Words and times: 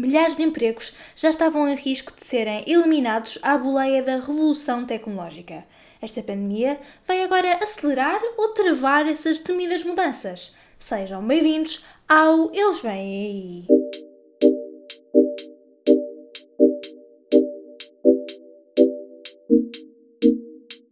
milhares 0.00 0.36
de 0.36 0.42
empregos 0.42 0.94
já 1.14 1.28
estavam 1.28 1.68
em 1.68 1.76
risco 1.76 2.12
de 2.16 2.24
serem 2.24 2.64
eliminados 2.66 3.38
à 3.42 3.56
boleia 3.58 4.02
da 4.02 4.14
revolução 4.16 4.86
tecnológica. 4.86 5.64
Esta 6.00 6.22
pandemia 6.22 6.80
vai 7.06 7.22
agora 7.22 7.58
acelerar 7.62 8.20
ou 8.38 8.48
travar 8.48 9.06
essas 9.06 9.40
temidas 9.40 9.84
mudanças. 9.84 10.56
Sejam 10.78 11.22
bem-vindos 11.22 11.84
ao 12.08 12.50
Eles 12.54 12.80
Vêm 12.80 13.66
Aí! 13.68 13.79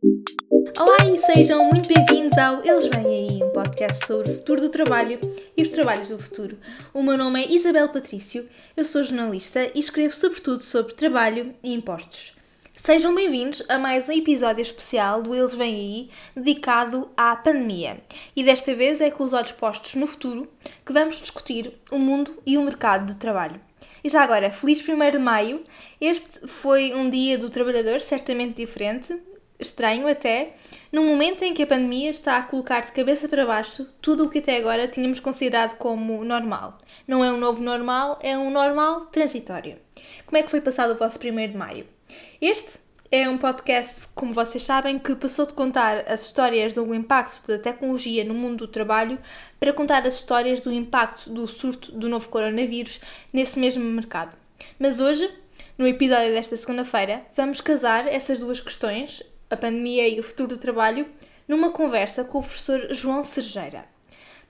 Olá 0.00 1.12
e 1.12 1.18
sejam 1.18 1.64
muito 1.64 1.88
bem-vindos 1.88 2.38
ao 2.38 2.64
Eles 2.64 2.86
Vêm 2.86 3.04
Aí, 3.04 3.42
um 3.42 3.50
podcast 3.50 4.06
sobre 4.06 4.30
o 4.30 4.34
futuro 4.36 4.60
do 4.60 4.68
trabalho 4.68 5.18
e 5.56 5.62
os 5.62 5.70
trabalhos 5.70 6.10
do 6.10 6.18
futuro. 6.20 6.56
O 6.94 7.02
meu 7.02 7.18
nome 7.18 7.42
é 7.42 7.50
Isabel 7.50 7.88
Patrício, 7.88 8.48
eu 8.76 8.84
sou 8.84 9.02
jornalista 9.02 9.68
e 9.74 9.80
escrevo 9.80 10.14
sobretudo 10.14 10.62
sobre 10.62 10.94
trabalho 10.94 11.52
e 11.64 11.74
impostos. 11.74 12.32
Sejam 12.76 13.12
bem-vindos 13.12 13.64
a 13.68 13.76
mais 13.76 14.08
um 14.08 14.12
episódio 14.12 14.62
especial 14.62 15.20
do 15.20 15.34
Eles 15.34 15.52
Vêm 15.52 15.74
Aí, 15.74 16.10
dedicado 16.36 17.10
à 17.16 17.34
pandemia. 17.34 17.98
E 18.36 18.44
desta 18.44 18.72
vez 18.76 19.00
é 19.00 19.10
com 19.10 19.24
os 19.24 19.32
olhos 19.32 19.50
postos 19.50 19.96
no 19.96 20.06
futuro 20.06 20.48
que 20.86 20.92
vamos 20.92 21.16
discutir 21.16 21.74
o 21.90 21.98
mundo 21.98 22.40
e 22.46 22.56
o 22.56 22.62
mercado 22.62 23.12
de 23.12 23.18
trabalho. 23.18 23.60
E 24.04 24.08
já 24.08 24.22
agora, 24.22 24.52
feliz 24.52 24.80
1 24.80 25.10
de 25.10 25.18
Maio! 25.18 25.64
Este 26.00 26.46
foi 26.46 26.94
um 26.94 27.10
dia 27.10 27.36
do 27.36 27.50
trabalhador 27.50 28.00
certamente 28.00 28.54
diferente, 28.54 29.20
estranho 29.58 30.06
até, 30.06 30.54
num 30.92 31.06
momento 31.06 31.42
em 31.42 31.52
que 31.52 31.62
a 31.62 31.66
pandemia 31.66 32.10
está 32.10 32.36
a 32.36 32.42
colocar 32.42 32.80
de 32.80 32.92
cabeça 32.92 33.28
para 33.28 33.46
baixo 33.46 33.86
tudo 34.00 34.24
o 34.24 34.30
que 34.30 34.38
até 34.38 34.56
agora 34.56 34.88
tínhamos 34.88 35.20
considerado 35.20 35.76
como 35.76 36.24
normal. 36.24 36.78
Não 37.06 37.24
é 37.24 37.32
um 37.32 37.38
novo 37.38 37.62
normal, 37.62 38.18
é 38.22 38.36
um 38.36 38.50
normal 38.50 39.06
transitório. 39.06 39.78
Como 40.26 40.36
é 40.36 40.42
que 40.42 40.50
foi 40.50 40.60
passado 40.60 40.92
o 40.92 40.96
vosso 40.96 41.18
1 41.18 41.48
de 41.48 41.56
Maio? 41.56 41.86
Este 42.40 42.78
é 43.10 43.28
um 43.28 43.38
podcast, 43.38 44.06
como 44.14 44.34
vocês 44.34 44.62
sabem, 44.62 44.98
que 44.98 45.14
passou 45.14 45.46
de 45.46 45.54
contar 45.54 46.04
as 46.06 46.26
histórias 46.26 46.74
do 46.74 46.94
impacto 46.94 47.46
da 47.46 47.58
tecnologia 47.58 48.22
no 48.22 48.34
mundo 48.34 48.66
do 48.66 48.68
trabalho 48.68 49.18
para 49.58 49.72
contar 49.72 50.06
as 50.06 50.16
histórias 50.16 50.60
do 50.60 50.70
impacto 50.70 51.30
do 51.30 51.48
surto 51.48 51.90
do 51.92 52.08
novo 52.08 52.28
coronavírus 52.28 53.00
nesse 53.32 53.58
mesmo 53.58 53.82
mercado. 53.82 54.36
Mas 54.78 55.00
hoje, 55.00 55.30
no 55.78 55.86
episódio 55.86 56.32
desta 56.32 56.56
segunda-feira, 56.56 57.22
vamos 57.34 57.60
casar 57.60 58.06
essas 58.06 58.40
duas 58.40 58.60
questões, 58.60 59.22
a 59.50 59.56
pandemia 59.56 60.08
e 60.08 60.20
o 60.20 60.22
futuro 60.22 60.48
do 60.50 60.58
trabalho, 60.58 61.06
numa 61.46 61.70
conversa 61.70 62.24
com 62.24 62.38
o 62.38 62.42
professor 62.42 62.94
João 62.94 63.24
Sergeira. 63.24 63.86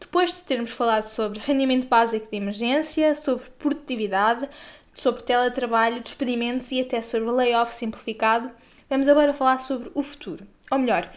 Depois 0.00 0.32
de 0.32 0.41
termos 0.41 0.70
falado 0.70 1.08
sobre 1.08 1.38
rendimento 1.41 1.88
básico 1.88 2.30
de 2.30 2.36
emergência, 2.36 3.14
sobre 3.14 3.48
produtividade, 3.58 4.48
sobre 4.94 5.22
teletrabalho, 5.22 6.02
despedimentos 6.02 6.70
e 6.72 6.80
até 6.80 7.02
sobre 7.02 7.30
layoff 7.30 7.74
simplificado, 7.74 8.50
vamos 8.88 9.08
agora 9.08 9.34
falar 9.34 9.58
sobre 9.58 9.91
o 9.94 10.02
futuro. 10.02 10.46
Ou 10.70 10.78
melhor, 10.78 11.10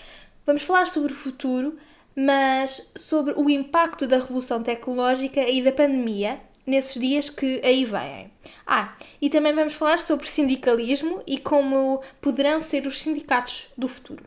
vamos 0.46 0.64
falar 0.64 0.88
sobre 0.88 1.14
o 1.14 1.16
futuro, 1.16 1.78
mas 2.16 2.92
sobre 2.96 3.34
o 3.34 3.50
impacto 3.50 4.08
da 4.08 4.18
revolução 4.18 4.62
tecnológica 4.62 5.42
e 5.42 5.62
da 5.62 5.72
pandemia 5.72 6.40
nesses 6.72 7.00
dias 7.00 7.30
que 7.30 7.62
aí 7.64 7.86
vêm. 7.86 8.32
Ah, 8.66 8.96
e 9.22 9.30
também 9.30 9.54
vamos 9.54 9.74
falar 9.74 10.00
sobre 10.00 10.28
sindicalismo 10.28 11.22
e 11.28 11.38
como 11.38 12.02
poderão 12.22 12.62
ser 12.62 12.88
os 12.88 13.00
sindicatos 13.00 13.68
do 13.78 13.88
futuro. 13.88 14.24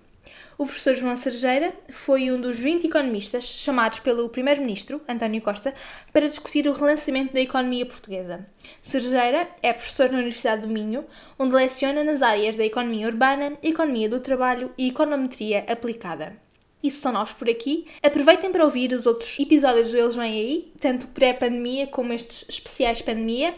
O 0.56 0.66
professor 0.66 0.94
João 0.94 1.16
Sergeira 1.16 1.74
foi 1.90 2.30
um 2.30 2.40
dos 2.40 2.56
20 2.56 2.86
economistas 2.86 3.44
chamados 3.44 3.98
pelo 3.98 4.28
primeiro-ministro, 4.28 5.00
António 5.08 5.42
Costa, 5.42 5.74
para 6.12 6.28
discutir 6.28 6.68
o 6.68 6.72
relançamento 6.72 7.34
da 7.34 7.40
economia 7.40 7.84
portuguesa. 7.84 8.46
Sergeira 8.80 9.48
é 9.62 9.72
professor 9.72 10.10
na 10.10 10.18
Universidade 10.18 10.62
do 10.62 10.68
Minho, 10.68 11.04
onde 11.36 11.56
leciona 11.56 12.04
nas 12.04 12.22
áreas 12.22 12.54
da 12.54 12.64
economia 12.64 13.08
urbana, 13.08 13.58
economia 13.62 14.08
do 14.08 14.20
trabalho 14.20 14.70
e 14.78 14.90
econometria 14.90 15.64
aplicada. 15.68 16.43
E 16.84 16.90
se 16.90 17.00
são 17.00 17.12
novos 17.12 17.32
por 17.32 17.48
aqui, 17.48 17.86
aproveitem 18.02 18.52
para 18.52 18.62
ouvir 18.62 18.92
os 18.92 19.06
outros 19.06 19.38
episódios 19.40 19.90
deles 19.90 20.14
vêm 20.14 20.32
aí, 20.32 20.72
tanto 20.78 21.06
pré-pandemia 21.06 21.86
como 21.86 22.12
estes 22.12 22.46
especiais 22.46 23.00
pandemia. 23.00 23.54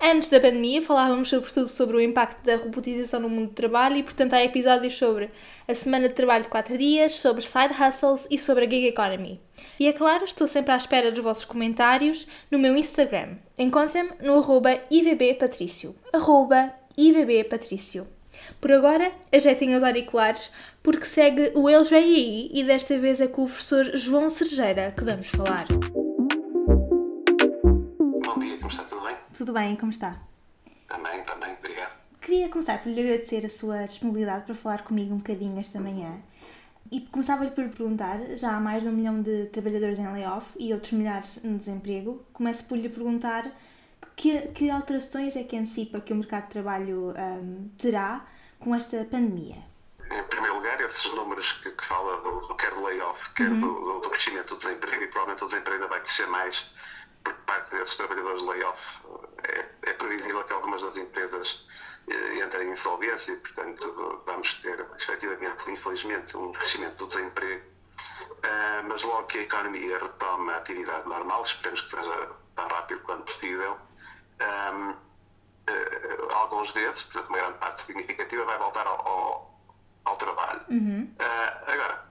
Antes 0.00 0.30
da 0.30 0.40
pandemia 0.40 0.80
falávamos 0.80 1.28
sobretudo 1.28 1.68
sobre 1.68 1.98
o 1.98 2.00
impacto 2.00 2.42
da 2.42 2.56
robotização 2.56 3.20
no 3.20 3.28
mundo 3.28 3.48
do 3.48 3.54
trabalho 3.54 3.98
e, 3.98 4.02
portanto, 4.02 4.32
há 4.32 4.42
episódios 4.42 4.96
sobre 4.96 5.30
a 5.68 5.74
semana 5.74 6.08
de 6.08 6.14
trabalho 6.14 6.44
de 6.44 6.48
4 6.48 6.78
dias, 6.78 7.16
sobre 7.16 7.42
side 7.42 7.74
hustles 7.74 8.26
e 8.30 8.38
sobre 8.38 8.64
a 8.64 8.70
gig 8.70 8.86
economy. 8.86 9.38
E 9.78 9.86
é 9.86 9.92
claro, 9.92 10.24
estou 10.24 10.48
sempre 10.48 10.72
à 10.72 10.76
espera 10.78 11.12
dos 11.12 11.22
vossos 11.22 11.44
comentários 11.44 12.26
no 12.50 12.58
meu 12.58 12.74
Instagram. 12.74 13.36
Encontrem-me 13.58 14.12
no 14.22 14.38
arroba 14.38 14.80
ivbpatricio. 14.90 15.94
Arroba 16.14 16.72
ivbpatricio. 16.96 18.08
Por 18.60 18.72
agora, 18.72 19.12
ajeitem 19.32 19.74
os 19.74 19.82
auriculares, 19.82 20.50
porque 20.82 21.04
segue 21.04 21.52
o 21.54 21.68
Eles 21.68 21.88
Vêm 21.88 22.02
Aí 22.02 22.50
e 22.52 22.64
desta 22.64 22.98
vez 22.98 23.20
é 23.20 23.26
com 23.26 23.44
o 23.44 23.46
professor 23.46 23.96
João 23.96 24.30
Sergeira 24.30 24.92
que 24.96 25.04
vamos 25.04 25.26
falar. 25.26 25.66
Bom 28.24 28.38
dia, 28.38 28.56
como 28.56 28.68
está? 28.68 28.84
Tudo 28.84 29.02
bem? 29.02 29.16
Tudo 29.36 29.52
bem, 29.52 29.76
como 29.76 29.90
está? 29.90 30.16
Também, 30.88 31.22
também, 31.22 31.54
obrigado. 31.54 31.92
Queria 32.20 32.48
começar 32.48 32.82
por 32.82 32.90
lhe 32.90 33.00
agradecer 33.00 33.44
a 33.44 33.48
sua 33.48 33.84
disponibilidade 33.84 34.44
para 34.44 34.54
falar 34.54 34.82
comigo 34.82 35.14
um 35.14 35.18
bocadinho 35.18 35.58
esta 35.58 35.80
manhã. 35.80 36.18
E 36.90 37.00
começava-lhe 37.00 37.50
por 37.50 37.68
perguntar, 37.68 38.18
já 38.36 38.56
há 38.56 38.60
mais 38.60 38.82
de 38.82 38.88
um 38.88 38.92
milhão 38.92 39.22
de 39.22 39.46
trabalhadores 39.46 39.98
em 39.98 40.10
layoff 40.10 40.52
e 40.58 40.72
outros 40.72 40.92
milhares 40.92 41.38
no 41.42 41.56
desemprego, 41.56 42.24
começo 42.32 42.64
por 42.64 42.76
lhe 42.76 42.88
perguntar 42.88 43.50
que, 44.16 44.48
que 44.48 44.70
alterações 44.70 45.36
é 45.36 45.44
que 45.44 45.56
antecipa 45.56 46.00
que 46.00 46.12
o 46.12 46.16
mercado 46.16 46.44
de 46.44 46.50
trabalho 46.50 47.14
um, 47.16 47.68
terá 47.78 48.26
com 48.58 48.74
esta 48.74 49.04
pandemia? 49.04 49.56
Em 50.10 50.22
primeiro 50.24 50.49
esses 50.84 51.12
números 51.14 51.52
que, 51.52 51.70
que 51.70 51.84
fala 51.84 52.16
do, 52.18 52.40
do 52.40 52.54
quer 52.56 52.72
do 52.74 52.82
layoff, 52.82 53.30
quer 53.34 53.50
uhum. 53.50 53.60
do, 53.60 54.00
do, 54.00 54.10
crescimento 54.10 54.54
do 54.54 54.58
desemprego, 54.58 55.02
e 55.02 55.08
provavelmente 55.08 55.44
o 55.44 55.46
desemprego 55.46 55.82
ainda 55.82 55.88
vai 55.88 56.00
crescer 56.00 56.26
mais 56.26 56.72
por 57.24 57.34
parte 57.34 57.74
desses 57.74 57.96
trabalhadores 57.96 58.40
de 58.40 58.46
layoff. 58.46 59.00
É, 59.44 59.90
é 59.90 59.92
previsível 59.92 60.42
que 60.44 60.52
algumas 60.52 60.82
das 60.82 60.96
empresas 60.96 61.66
eh, 62.08 62.44
entrem 62.44 62.68
em 62.68 62.72
insolvência 62.72 63.32
e, 63.32 63.36
portanto, 63.36 64.22
vamos 64.26 64.54
ter, 64.54 64.86
efetivamente, 64.98 65.70
infelizmente, 65.70 66.36
um 66.36 66.52
crescimento 66.52 66.96
do 66.96 67.06
desemprego. 67.06 67.64
Uh, 68.20 68.88
mas 68.88 69.02
logo 69.02 69.26
que 69.26 69.38
a 69.38 69.42
economia 69.42 69.98
retoma 69.98 70.52
a 70.52 70.56
atividade 70.56 71.06
normal, 71.06 71.42
esperemos 71.42 71.82
que 71.82 71.90
seja 71.90 72.30
tão 72.54 72.68
rápido 72.68 73.00
quanto 73.02 73.24
possível, 73.24 73.76
um, 74.40 74.90
uh, 74.90 76.34
alguns 76.34 76.72
desses, 76.72 77.02
portanto, 77.04 77.28
uma 77.28 77.38
grande 77.38 77.58
parte 77.58 77.82
significativa, 77.82 78.44
vai 78.44 78.58
voltar 78.58 78.86
ao. 78.86 79.49
Uhum. 80.70 81.12
Uh, 81.18 81.70
agora, 81.70 82.04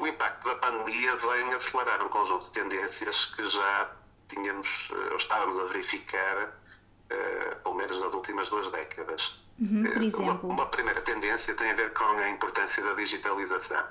o 0.00 0.06
impacto 0.06 0.44
da 0.46 0.54
pandemia 0.56 1.16
vem 1.16 1.54
acelerar 1.54 2.04
um 2.04 2.08
conjunto 2.08 2.46
de 2.46 2.52
tendências 2.52 3.26
que 3.34 3.46
já 3.48 3.90
tínhamos, 4.28 4.88
eh, 4.92 5.10
ou 5.10 5.16
estávamos 5.16 5.58
a 5.58 5.64
verificar, 5.64 6.48
uh, 6.48 7.62
pelo 7.62 7.74
menos 7.74 8.00
nas 8.00 8.12
últimas 8.14 8.48
duas 8.48 8.70
décadas. 8.70 9.42
Uhum, 9.58 9.82
por 9.82 10.02
exemplo. 10.02 10.22
Uma, 10.22 10.54
uma, 10.54 10.66
primeira 10.66 11.00
tendência 11.02 11.54
tem 11.54 11.70
a 11.70 11.74
ver 11.74 11.92
com 11.92 12.04
a 12.04 12.28
importância 12.30 12.82
da 12.82 12.94
digitalização. 12.94 13.84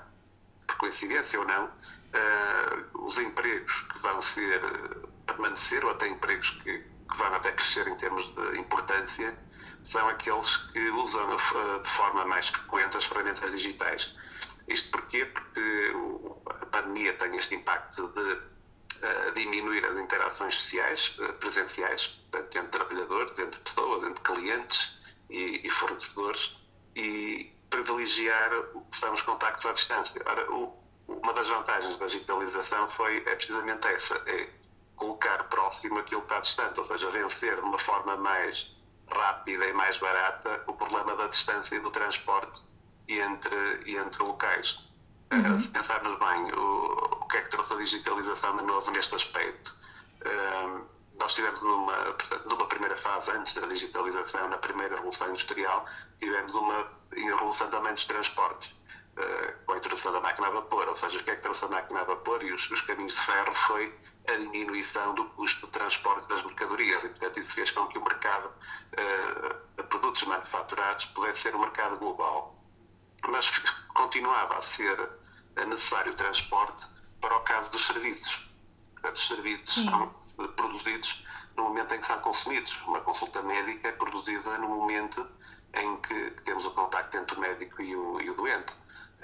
Por 0.66 0.76
coincidência 0.76 1.38
ou 1.38 1.46
não, 1.46 1.66
uh, 1.66 3.04
os 3.06 3.18
empregos 3.18 3.80
que 3.80 3.98
vão 4.00 4.20
ser 4.20 4.60
permanecer, 5.26 5.84
ou 5.84 5.90
até 5.90 6.08
empregos 6.08 6.50
que, 6.50 6.78
que 6.78 7.16
vão 7.16 7.34
até 7.34 7.52
crescer 7.52 7.86
em 7.88 7.96
termos 7.96 8.26
de 8.34 8.58
importância, 8.58 9.36
são 9.84 10.08
aqueles 10.08 10.56
que 10.56 10.90
usam 10.90 11.32
eh, 11.32 11.78
de 11.78 11.88
forma 11.88 12.24
mais 12.24 12.48
frequente 12.48 12.96
as 12.96 13.04
ferramentas 13.04 13.52
digitais. 13.52 14.16
Isto 14.66 14.90
porquê? 14.90 15.26
Porque 15.26 15.92
a 16.46 16.66
pandemia 16.66 17.12
tem 17.14 17.36
este 17.36 17.54
impacto 17.54 18.08
de 18.08 18.32
uh, 18.32 19.32
diminuir 19.34 19.84
as 19.84 19.96
interações 19.98 20.54
sociais, 20.54 21.14
uh, 21.18 21.34
presenciais, 21.34 22.06
portanto, 22.30 22.56
entre 22.56 22.70
trabalhadores, 22.70 23.38
entre 23.38 23.60
pessoas, 23.60 24.02
entre 24.04 24.22
clientes 24.24 24.98
e, 25.28 25.68
fornecedores, 25.68 26.56
e 26.96 27.52
privilegiar 27.68 28.50
são 28.92 29.12
os 29.12 29.20
contactos 29.20 29.66
à 29.66 29.72
distância. 29.72 30.22
Ora, 30.24 30.46
uma 31.08 31.32
das 31.34 31.48
vantagens 31.48 31.96
da 31.98 32.06
digitalização 32.06 32.90
foi, 32.92 33.18
é 33.18 33.34
precisamente 33.34 33.86
essa, 33.88 34.14
é 34.26 34.48
colocar 34.96 35.44
próximo 35.44 35.98
aquilo 35.98 36.22
que 36.22 36.26
está 36.28 36.40
distante, 36.40 36.78
ou 36.78 36.84
seja, 36.84 37.10
vencer 37.10 37.56
de 37.56 37.62
uma 37.62 37.78
forma 37.78 38.16
mais 38.16 38.74
rápida 39.10 39.66
e 39.66 39.72
mais 39.72 39.98
barata 39.98 40.62
o 40.66 40.72
problema 40.72 41.14
da 41.16 41.26
distância 41.26 41.76
e 41.76 41.80
do 41.80 41.90
transporte 41.90 42.62
entre, 43.08 43.96
entre 43.96 44.22
locais. 44.22 44.78
Uhum. 45.32 45.54
Uh, 45.54 45.58
se 45.58 45.68
pensarmos 45.68 46.18
bem, 46.18 46.52
o, 46.52 47.18
o 47.22 47.28
que 47.28 47.36
é 47.36 47.42
que 47.42 47.50
trouxe 47.50 47.72
a 47.72 47.76
digitalização 47.76 48.56
de 48.56 48.64
novo 48.64 48.90
neste 48.90 49.14
aspecto? 49.14 49.74
Uh, 50.24 50.84
nós 51.18 51.34
tivemos 51.34 51.62
numa, 51.62 52.16
numa 52.46 52.66
primeira 52.66 52.96
fase, 52.96 53.30
antes 53.30 53.54
da 53.54 53.66
digitalização, 53.66 54.48
na 54.48 54.58
primeira 54.58 54.96
revolução 54.96 55.28
industrial, 55.28 55.86
tivemos 56.18 56.54
uma 56.54 56.86
revolução 57.12 57.70
também 57.70 57.92
dos 57.94 58.04
transportes. 58.04 58.74
Uh, 59.16 59.64
com 59.64 59.72
a 59.74 59.76
introdução 59.76 60.12
da 60.12 60.20
máquina 60.20 60.48
a 60.48 60.50
vapor, 60.50 60.88
ou 60.88 60.96
seja, 60.96 61.20
o 61.20 61.22
que 61.22 61.30
é 61.30 61.36
que 61.36 61.42
trouxe 61.42 61.64
a 61.64 61.68
máquina 61.68 62.00
a 62.00 62.04
vapor 62.04 62.42
e 62.42 62.52
os, 62.52 62.68
os 62.68 62.80
caminhos 62.80 63.14
de 63.14 63.20
ferro 63.20 63.54
foi 63.54 63.94
a 64.26 64.32
diminuição 64.32 65.14
do 65.14 65.24
custo 65.26 65.66
de 65.66 65.72
transporte 65.72 66.28
das 66.28 66.42
mercadorias 66.42 67.04
e, 67.04 67.08
portanto, 67.10 67.38
isso 67.38 67.54
fez 67.54 67.70
com 67.70 67.86
que 67.86 67.96
o 67.96 68.02
mercado 68.02 68.46
uh, 68.48 69.76
de 69.76 69.82
produtos 69.84 70.24
manufaturados 70.24 71.04
pudesse 71.06 71.40
ser 71.42 71.54
um 71.54 71.60
mercado 71.60 71.96
global. 71.96 72.58
Mas 73.28 73.48
continuava 73.94 74.58
a 74.58 74.62
ser 74.62 74.98
necessário 75.66 76.12
o 76.12 76.16
transporte 76.16 76.84
para 77.20 77.36
o 77.36 77.40
caso 77.40 77.70
dos 77.70 77.86
serviços. 77.86 78.50
Portanto, 78.94 79.16
os 79.16 79.28
serviços 79.28 79.74
Sim. 79.74 79.90
são 79.90 80.14
produzidos 80.56 81.24
no 81.56 81.64
momento 81.64 81.94
em 81.94 82.00
que 82.00 82.06
são 82.06 82.18
consumidos. 82.20 82.76
Uma 82.86 83.00
consulta 83.00 83.42
médica 83.42 83.88
é 83.88 83.92
produzida 83.92 84.58
no 84.58 84.68
momento 84.68 85.26
em 85.74 85.96
que 85.98 86.30
temos 86.44 86.64
o 86.66 86.70
contacto 86.72 87.16
entre 87.16 87.36
o 87.36 87.40
médico 87.40 87.82
e 87.82 87.94
o, 87.96 88.20
e 88.20 88.30
o 88.30 88.34
doente. 88.34 88.72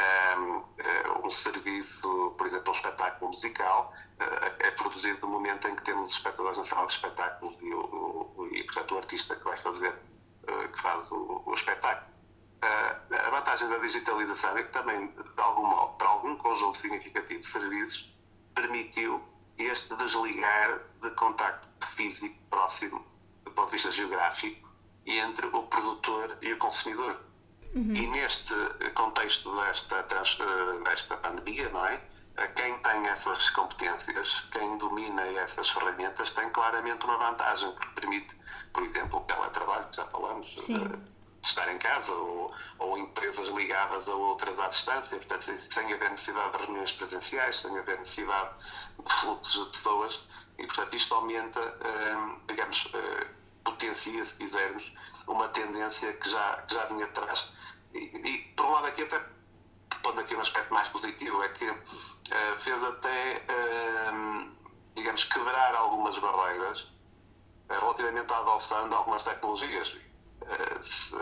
Um, 0.00 0.64
eh, 0.78 1.08
um, 1.24 1.28
serviço, 1.28 2.34
por 2.38 2.46
exemplo, 2.46 2.70
um 2.70 2.74
espetáculo 2.74 3.30
musical, 3.30 3.92
uh, 4.18 4.54
é 4.58 4.70
produzido 4.70 5.20
no 5.20 5.28
momento 5.28 5.68
em 5.68 5.76
que 5.76 5.82
temos 5.82 6.08
os 6.08 6.16
espectadores 6.16 6.56
na 6.56 6.64
sala 6.64 6.86
de 6.86 6.92
espetáculos 6.92 7.54
e, 7.60 7.74
o, 7.74 8.48
e 8.50 8.64
portanto, 8.64 8.94
o 8.94 8.98
artista 8.98 9.36
que 9.36 9.44
vai 9.44 9.58
fazer, 9.58 9.92
uh, 9.92 10.68
que 10.72 10.80
faz 10.80 11.10
o, 11.10 11.42
o 11.44 11.54
espetáculo. 11.54 12.08
A 12.62 13.30
vantagem 13.30 13.68
da 13.68 13.78
digitalização 13.78 14.56
é 14.56 14.62
que 14.62 14.72
também, 14.72 15.08
de 15.08 15.42
algum 15.42 15.66
modo, 15.66 15.96
para 15.96 16.08
algum 16.08 16.36
conjunto 16.36 16.76
significativo 16.76 17.40
de 17.40 17.46
serviços, 17.46 18.14
permitiu 18.54 19.22
este 19.58 19.94
desligar 19.96 20.80
de 21.02 21.10
contacto 21.10 21.86
físico 21.88 22.36
próximo, 22.48 23.04
do 23.44 23.50
ponto 23.50 23.66
de 23.66 23.72
vista 23.72 23.90
geográfico, 23.90 24.68
entre 25.04 25.46
o 25.46 25.62
produtor 25.64 26.38
e 26.40 26.52
o 26.52 26.58
consumidor. 26.58 27.29
Uhum. 27.74 27.94
E 27.94 28.06
neste 28.08 28.54
contexto 28.94 29.54
desta, 29.56 30.02
desta 30.84 31.16
pandemia, 31.18 31.68
não 31.68 31.86
é? 31.86 32.00
Quem 32.56 32.78
tem 32.78 33.06
essas 33.06 33.50
competências, 33.50 34.48
quem 34.50 34.78
domina 34.78 35.22
essas 35.26 35.68
ferramentas, 35.68 36.30
tem 36.30 36.48
claramente 36.50 37.04
uma 37.04 37.18
vantagem, 37.18 37.70
porque 37.72 38.00
permite, 38.00 38.36
por 38.72 38.82
exemplo, 38.82 39.18
o 39.18 39.22
teletrabalho, 39.22 39.88
que 39.88 39.96
já 39.96 40.06
falamos, 40.06 40.46
de 40.46 41.46
estar 41.46 41.72
em 41.72 41.78
casa, 41.78 42.12
ou, 42.12 42.52
ou 42.78 42.98
empresas 42.98 43.48
ligadas 43.48 44.08
a 44.08 44.14
outras 44.14 44.58
à 44.58 44.68
distância, 44.68 45.16
portanto, 45.18 45.58
sem 45.58 45.92
haver 45.92 46.10
necessidade 46.10 46.52
de 46.52 46.64
reuniões 46.64 46.92
presenciais, 46.92 47.58
sem 47.58 47.78
haver 47.78 47.98
necessidade 47.98 48.50
de 48.98 49.14
fluxos 49.20 49.66
de 49.66 49.78
pessoas, 49.78 50.20
e, 50.58 50.66
portanto, 50.66 50.96
isto 50.96 51.14
aumenta, 51.14 51.60
hum, 51.60 52.40
digamos, 52.48 52.90
potencia, 53.64 54.24
se 54.24 54.34
quisermos, 54.36 54.92
uma 55.26 55.48
tendência 55.48 56.12
que 56.14 56.28
já, 56.28 56.62
que 56.62 56.74
já 56.74 56.86
vinha 56.86 57.04
atrás. 57.04 57.52
E, 57.94 57.98
e, 57.98 58.38
por 58.56 58.66
um 58.66 58.72
lado, 58.72 58.86
aqui 58.86 59.02
até 59.02 59.20
pondo 60.02 60.20
aqui 60.20 60.34
um 60.34 60.40
aspecto 60.40 60.72
mais 60.72 60.88
positivo, 60.88 61.42
é 61.42 61.48
que 61.48 61.68
uh, 61.68 61.78
fez 62.58 62.82
até, 62.82 63.42
uh, 63.48 64.50
digamos, 64.94 65.24
quebrar 65.24 65.74
algumas 65.74 66.16
barreiras 66.18 66.82
uh, 66.82 66.88
relativamente 67.68 68.32
à 68.32 68.38
adoção 68.38 68.88
de 68.88 68.94
algumas 68.94 69.22
tecnologias. 69.22 69.96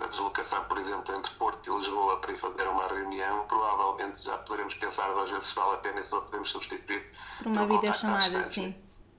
a 0.03 0.06
deslocação, 0.06 0.65
por 0.65 0.79
exemplo, 0.79 1.15
entre 1.15 1.35
Porto 1.35 1.70
e 1.70 1.76
Lisboa 1.76 2.20
para 2.20 2.32
ir 2.32 2.37
fazer 2.37 2.67
uma 2.69 2.87
reunião, 2.87 3.47
provavelmente 3.47 4.23
já 4.23 4.38
poderemos 4.38 4.75
pensar 4.75 5.12
duas 5.12 5.31
vezes 5.31 5.49
se 5.49 5.55
vale 5.55 5.75
a 5.75 5.79
pena 5.79 6.00
e 6.00 6.05
só 6.05 6.21
podemos 6.21 6.50
substituir 6.50 7.11
por 7.38 7.49
uma 7.49 7.67
videochamada, 7.67 8.50
sim. 8.50 8.75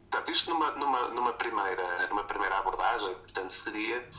Portanto, 0.10 0.32
isto 0.32 0.50
numa, 0.50 0.72
numa, 0.72 1.10
numa, 1.10 1.34
primeira, 1.34 2.08
numa 2.08 2.24
primeira 2.24 2.58
abordagem, 2.58 3.14
portanto, 3.14 3.54
seria 3.54 4.10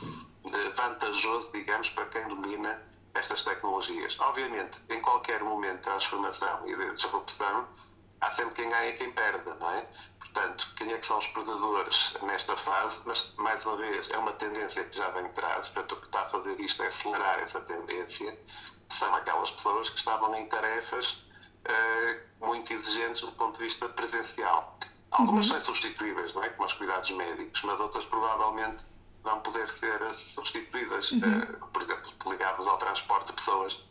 vantajoso, 0.73 1.51
digamos, 1.51 1.89
para 1.89 2.05
quem 2.05 2.25
domina 2.29 2.81
estas 3.13 3.43
tecnologias. 3.43 4.19
Obviamente, 4.19 4.81
em 4.89 5.01
qualquer 5.01 5.43
momento 5.43 5.77
de 5.77 5.83
transformação 5.83 6.67
e 6.67 6.75
de 6.75 6.95
disrupção, 6.95 7.67
há 8.21 8.31
sempre 8.31 8.55
quem 8.55 8.69
ganha 8.69 8.89
e 8.89 8.93
quem 8.93 9.11
perde, 9.11 9.49
não 9.59 9.71
é? 9.71 9.87
Portanto, 10.19 10.73
quem 10.77 10.93
é 10.93 10.97
que 10.97 11.05
são 11.05 11.17
os 11.17 11.27
perdedores 11.27 12.15
nesta 12.21 12.55
fase? 12.55 12.99
Mas, 13.05 13.33
mais 13.35 13.65
uma 13.65 13.77
vez, 13.77 14.09
é 14.11 14.17
uma 14.17 14.31
tendência 14.33 14.83
que 14.83 14.97
já 14.97 15.09
vem 15.09 15.23
de 15.23 15.33
trás. 15.33 15.67
Portanto, 15.69 15.93
o 15.93 15.99
que 15.99 16.05
está 16.05 16.21
a 16.21 16.29
fazer 16.29 16.59
isto 16.59 16.81
é 16.83 16.87
acelerar 16.87 17.39
essa 17.39 17.59
tendência. 17.61 18.39
São 18.89 19.13
aquelas 19.15 19.51
pessoas 19.51 19.89
que 19.89 19.97
estavam 19.97 20.33
em 20.35 20.47
tarefas 20.47 21.25
uh, 21.65 22.45
muito 22.45 22.71
exigentes 22.71 23.21
do 23.21 23.31
ponto 23.33 23.57
de 23.57 23.63
vista 23.63 23.89
presencial. 23.89 24.77
Algumas 25.11 25.47
uhum. 25.47 25.55
são 25.55 25.65
substituíveis, 25.65 26.33
não 26.33 26.43
é? 26.43 26.49
Como 26.49 26.65
os 26.65 26.73
cuidados 26.73 27.11
médicos, 27.11 27.61
mas 27.63 27.79
outras 27.79 28.05
provavelmente 28.05 28.85
vão 29.23 29.39
poder 29.39 29.67
ser 29.69 29.99
substituídas, 30.13 31.11
uhum. 31.11 31.19
uh, 31.19 31.67
por 31.71 31.81
exemplo, 31.81 32.11
ligadas 32.27 32.67
ao 32.67 32.77
transporte 32.77 33.27
de 33.27 33.33
pessoas. 33.33 33.83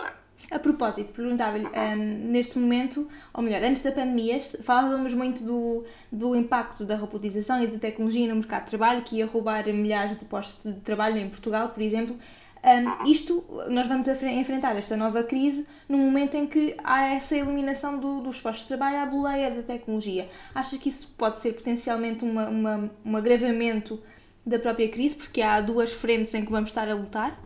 É? 0.00 0.12
A 0.50 0.58
propósito, 0.58 1.12
perguntava-lhe, 1.12 1.66
uhum. 1.66 1.72
um, 1.72 2.30
neste 2.30 2.58
momento, 2.58 3.08
ou 3.32 3.42
melhor, 3.42 3.62
antes 3.62 3.82
da 3.82 3.92
pandemia, 3.92 4.40
falávamos 4.62 5.14
muito 5.14 5.42
do, 5.42 5.84
do 6.12 6.36
impacto 6.36 6.84
da 6.84 6.96
robotização 6.96 7.62
e 7.62 7.66
da 7.66 7.78
tecnologia 7.78 8.28
no 8.28 8.36
mercado 8.36 8.64
de 8.64 8.70
trabalho, 8.70 9.02
que 9.02 9.16
ia 9.16 9.26
roubar 9.26 9.66
milhares 9.68 10.18
de 10.18 10.24
postos 10.24 10.72
de 10.72 10.80
trabalho 10.80 11.18
em 11.18 11.28
Portugal, 11.28 11.70
por 11.70 11.82
exemplo. 11.82 12.18
Um, 12.64 13.10
isto, 13.10 13.44
nós 13.68 13.86
vamos 13.86 14.08
enfrentar 14.08 14.74
esta 14.76 14.96
nova 14.96 15.22
crise 15.22 15.66
no 15.86 15.98
momento 15.98 16.34
em 16.34 16.46
que 16.46 16.74
há 16.82 17.08
essa 17.08 17.36
eliminação 17.36 17.98
do, 17.98 18.22
dos 18.22 18.40
postos 18.40 18.62
de 18.62 18.68
trabalho 18.68 19.02
à 19.02 19.06
boleia 19.06 19.50
da 19.50 19.62
tecnologia. 19.62 20.30
Acha 20.54 20.78
que 20.78 20.88
isso 20.88 21.12
pode 21.18 21.40
ser 21.40 21.52
potencialmente 21.52 22.24
uma, 22.24 22.48
uma, 22.48 22.90
um 23.04 23.16
agravamento 23.16 24.02
da 24.46 24.58
própria 24.58 24.88
crise, 24.88 25.14
porque 25.14 25.40
há 25.40 25.60
duas 25.60 25.92
frentes 25.92 26.34
em 26.34 26.44
que 26.44 26.50
vamos 26.50 26.70
estar 26.70 26.88
a 26.88 26.94
lutar? 26.94 27.38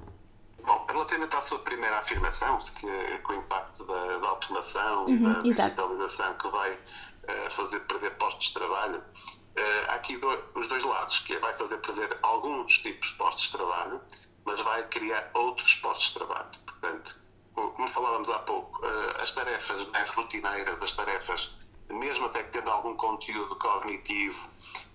Bom, 0.65 0.87
relativamente 0.89 1.37
à 1.37 1.43
sua 1.43 1.59
primeira 1.61 1.99
afirmação, 1.99 2.59
que 2.59 2.89
é 2.89 3.19
com 3.19 3.33
o 3.33 3.37
impacto 3.37 3.85
da, 3.85 4.19
da 4.19 4.29
automação 4.29 5.06
uhum, 5.06 5.39
e 5.45 5.55
da 5.55 5.65
digitalização 5.65 6.35
que 6.35 6.49
vai 6.49 6.73
uh, 6.73 7.50
fazer 7.50 7.81
perder 7.81 8.11
postos 8.17 8.49
de 8.49 8.55
trabalho, 8.55 8.99
uh, 8.99 9.91
há 9.91 9.95
aqui 9.95 10.17
do, 10.17 10.29
os 10.55 10.67
dois 10.69 10.85
lados, 10.85 11.21
que 11.21 11.35
é 11.35 11.39
vai 11.39 11.55
fazer 11.55 11.79
perder 11.79 12.19
alguns 12.23 12.79
tipos 12.79 13.09
de 13.09 13.15
postos 13.15 13.45
de 13.45 13.53
trabalho 13.53 14.00
mas 14.49 14.61
vai 14.62 14.83
criar 14.89 15.31
outros 15.35 15.75
postos 15.75 16.09
de 16.09 16.15
trabalho. 16.15 16.49
Portanto, 16.65 17.21
como 17.55 17.89
falávamos 17.89 18.31
há 18.31 18.39
pouco, 18.39 18.85
eh, 18.87 19.23
as 19.23 19.31
tarefas 19.33 19.87
mais 19.91 20.09
rotineiras, 20.11 20.81
as 20.81 20.93
tarefas, 20.93 21.55
mesmo 21.90 22.26
até 22.26 22.43
que 22.43 22.50
tendo 22.50 22.70
algum 22.70 22.94
conteúdo 22.96 23.56
cognitivo, 23.56 24.38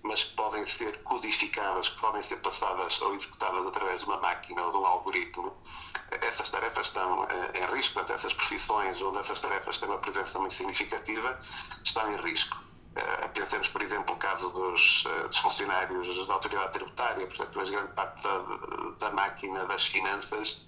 mas 0.02 0.22
que 0.22 0.34
podem 0.36 0.64
ser 0.64 1.02
codificadas, 1.02 1.88
que 1.88 2.00
podem 2.00 2.22
ser 2.22 2.36
passadas 2.36 3.00
ou 3.02 3.14
executadas 3.14 3.66
através 3.66 4.00
de 4.00 4.06
uma 4.06 4.18
máquina 4.18 4.62
ou 4.62 4.72
de 4.72 4.78
um 4.78 4.86
algoritmo, 4.86 5.52
essas 6.10 6.50
tarefas 6.50 6.88
estão 6.88 7.24
eh, 7.24 7.60
em 7.60 7.74
risco, 7.74 7.94
portanto, 7.94 8.16
essas 8.16 8.34
profissões 8.34 9.00
onde 9.00 9.18
essas 9.18 9.40
tarefas 9.40 9.78
têm 9.78 9.88
uma 9.88 9.98
presença 9.98 10.38
muito 10.38 10.54
significativa 10.54 11.40
estão 11.82 12.12
em 12.12 12.16
risco. 12.16 12.62
Uh, 12.94 13.28
pensemos, 13.30 13.66
por 13.66 13.82
exemplo, 13.82 14.14
o 14.14 14.18
caso 14.18 14.52
dos, 14.52 15.04
uh, 15.04 15.26
dos, 15.26 15.38
funcionários 15.38 16.28
da 16.28 16.34
autoridade 16.34 16.74
tributária, 16.74 17.26
portanto, 17.26 17.58
hoje 17.58 17.72
grande 17.72 17.92
parte 17.92 18.22
da, 18.22 18.38
da 19.00 19.10
máquina 19.10 19.66
das 19.66 19.84
finanças 19.84 20.64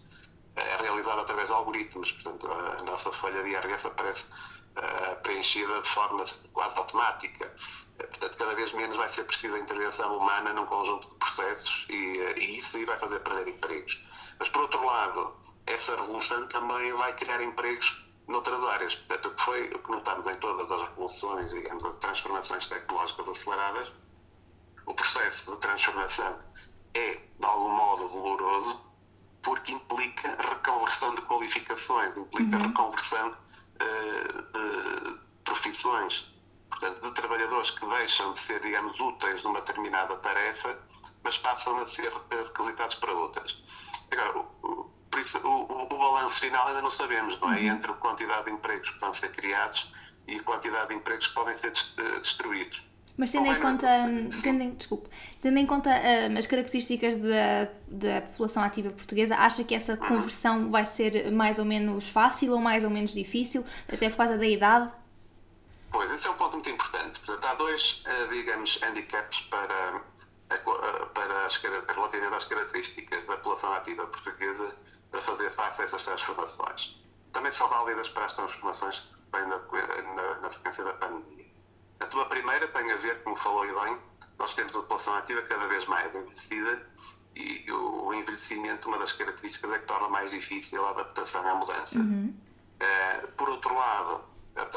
é 0.57 0.77
realizada 0.77 1.21
através 1.21 1.49
de 1.49 1.55
algoritmos, 1.55 2.11
portanto, 2.11 2.51
a 2.51 2.83
nossa 2.83 3.13
folha 3.13 3.45
de 3.45 3.51
IRS 3.51 3.87
aparece 3.87 4.25
uh, 4.77 5.17
preenchida 5.23 5.81
de 5.81 5.89
forma 5.89 6.25
quase 6.53 6.77
automática. 6.77 7.53
portanto, 7.97 8.37
cada 8.37 8.55
vez 8.55 8.73
menos 8.73 8.97
vai 8.97 9.09
ser 9.09 9.25
precisa 9.25 9.57
a 9.57 9.61
intervenção 9.61 10.17
humana 10.17 10.53
num 10.53 10.67
conjunto 10.67 11.09
de 11.09 11.15
processos 11.17 11.87
e, 11.89 11.95
e 12.37 12.59
isso 12.59 12.77
aí 12.77 12.85
vai 12.85 12.99
fazer 12.99 13.21
perder 13.21 13.49
empregos. 13.49 14.05
Mas, 14.39 14.49
por 14.49 14.63
outro 14.63 14.85
lado, 14.85 15.35
essa 15.67 15.97
revolução 15.97 16.47
também 16.49 16.93
vai 16.93 17.15
criar 17.15 17.43
empregos 17.43 18.07
noutras 18.29 18.63
áreas. 18.65 18.95
Portanto, 18.95 19.27
o 19.29 19.35
que 19.35 19.43
foi, 19.43 19.69
o 19.69 19.79
que 19.79 19.91
notamos 19.91 20.27
em 20.27 20.37
todas 20.37 20.71
as 20.71 20.83
revoluções, 20.83 21.51
digamos, 21.51 21.85
as 21.85 21.97
transformações 21.97 22.67
tecnológicas 22.67 23.29
aceleradas, 23.29 23.93
o 24.87 24.95
processo 24.95 25.53
de 25.53 25.59
transformação 25.59 26.39
é, 26.95 27.15
de 27.15 27.47
algum 27.47 27.71
modo, 27.71 28.09
doloroso, 28.09 28.81
porque 29.43 29.73
implica 29.73 30.37
reconversão 30.37 31.15
de 31.15 31.23
qualificações, 31.23 32.17
implica 32.17 32.57
uhum. 32.57 32.67
reconversão 32.69 33.37
de 33.79 35.19
profissões, 35.45 36.27
portanto, 36.71 37.01
de 37.03 37.13
trabalhadores 37.13 37.71
que 37.71 37.87
deixam 37.87 38.33
de 38.33 38.39
ser, 38.39 38.61
digamos, 38.61 38.99
úteis 38.99 39.43
numa 39.43 39.61
determinada 39.61 40.17
tarefa, 40.17 40.79
mas 41.23 41.39
passam 41.39 41.79
a 41.79 41.87
ser 41.87 42.13
requisitados 42.31 42.97
para 42.97 43.13
outras. 43.13 43.63
Agora, 44.11 44.39
o, 44.39 44.91
por 45.11 45.21
isso, 45.21 45.39
o, 45.39 45.73
o, 45.73 45.83
o 45.85 45.99
balanço 45.99 46.41
final 46.41 46.69
ainda 46.69 46.83
não 46.83 46.91
sabemos, 46.91 47.41
não 47.41 47.53
é? 47.53 47.59
Uhum. 47.59 47.67
Entre 47.67 47.91
a 47.91 47.95
quantidade 47.95 48.45
de 48.45 48.53
empregos 48.53 48.91
que 48.91 49.01
vão 49.01 49.13
ser 49.13 49.33
criados 49.33 49.93
e 50.29 50.37
a 50.37 50.43
quantidade 50.43 50.89
de 50.89 50.95
empregos 50.95 51.27
que 51.29 51.35
podem 51.35 51.57
ser 51.57 51.73
eh, 51.99 52.19
destruídos. 52.19 52.83
Mas 53.17 53.33
tendo 53.33 53.47
em 53.47 53.61
conta, 53.61 53.87
tendo 54.43 54.63
em, 54.63 54.75
desculpe, 54.75 55.09
tendo 55.41 55.59
em 55.59 55.67
conta 55.67 55.91
uh, 55.91 56.39
as 56.39 56.47
características 56.47 57.15
da, 57.15 57.69
da 57.89 58.21
população 58.21 58.63
ativa 58.63 58.91
portuguesa, 58.91 59.37
acha 59.37 59.65
que 59.65 59.75
essa 59.75 59.93
uhum. 59.93 60.09
conversão 60.09 60.71
vai 60.71 60.85
ser 60.85 61.31
mais 61.33 61.59
ou 61.59 61.65
menos 61.65 62.11
fácil 62.11 62.53
ou 62.53 62.61
mais 62.61 62.85
ou 62.85 62.91
menos 62.91 63.13
difícil, 63.13 63.65
até 63.91 64.11
por 64.11 64.19
causa 64.19 64.37
da 64.37 64.47
idade? 64.47 64.93
Pois, 65.91 66.11
esse 66.11 66.27
é 66.27 66.31
um 66.31 66.35
ponto 66.35 66.53
muito 66.53 66.69
importante. 66.69 67.19
Portanto, 67.21 67.45
há 67.47 67.55
dois, 67.55 68.05
uh, 68.07 68.29
digamos, 68.31 68.79
handicaps 68.83 69.41
para, 69.43 69.97
uh, 69.97 71.07
para 71.15 71.47
as, 71.47 71.57
relativamente 71.57 72.35
às 72.35 72.45
características 72.45 73.27
da 73.27 73.37
população 73.37 73.73
ativa 73.73 74.07
portuguesa 74.07 74.77
para 75.11 75.21
fazer 75.23 75.51
face 75.53 75.81
a 75.81 75.85
essas 75.87 76.05
transformações. 76.05 77.01
Também 77.33 77.47
também 77.47 77.53
são 77.53 77.69
válidas 77.69 78.09
para 78.09 78.25
as 78.25 78.35
transformações 78.35 79.01
que 79.01 79.37
vêm 79.37 79.47
na, 79.47 79.59
na, 80.15 80.41
na 80.41 80.51
sequência 80.51 80.85
da 80.85 80.93
pandemia. 80.95 81.46
A 82.01 82.07
tua 82.07 82.27
primeira 82.27 82.69
tem 82.69 82.93
a 82.93 82.97
ver, 82.97 83.23
como 83.23 83.37
falou 83.37 83.65
bem, 83.85 83.99
nós 84.39 84.55
temos 84.55 84.75
a 84.75 84.81
população 84.81 85.15
ativa 85.15 85.43
cada 85.43 85.67
vez 85.67 85.87
mais 85.87 86.15
envelhecida 86.15 86.87
e 87.35 87.71
o 87.71 88.15
envelhecimento, 88.15 88.89
uma 88.89 88.99
das 88.99 89.13
características 89.13 89.73
é 89.73 89.79
que 89.79 89.87
torna 89.87 90.09
mais 90.09 90.31
difícil 90.31 90.85
a 90.87 90.91
adaptação 90.91 91.47
à 91.47 91.55
mudança. 91.55 91.99
Uhum. 91.99 92.35
Uh, 92.81 93.29
por 93.33 93.49
outro 93.49 93.75
lado, 93.75 94.25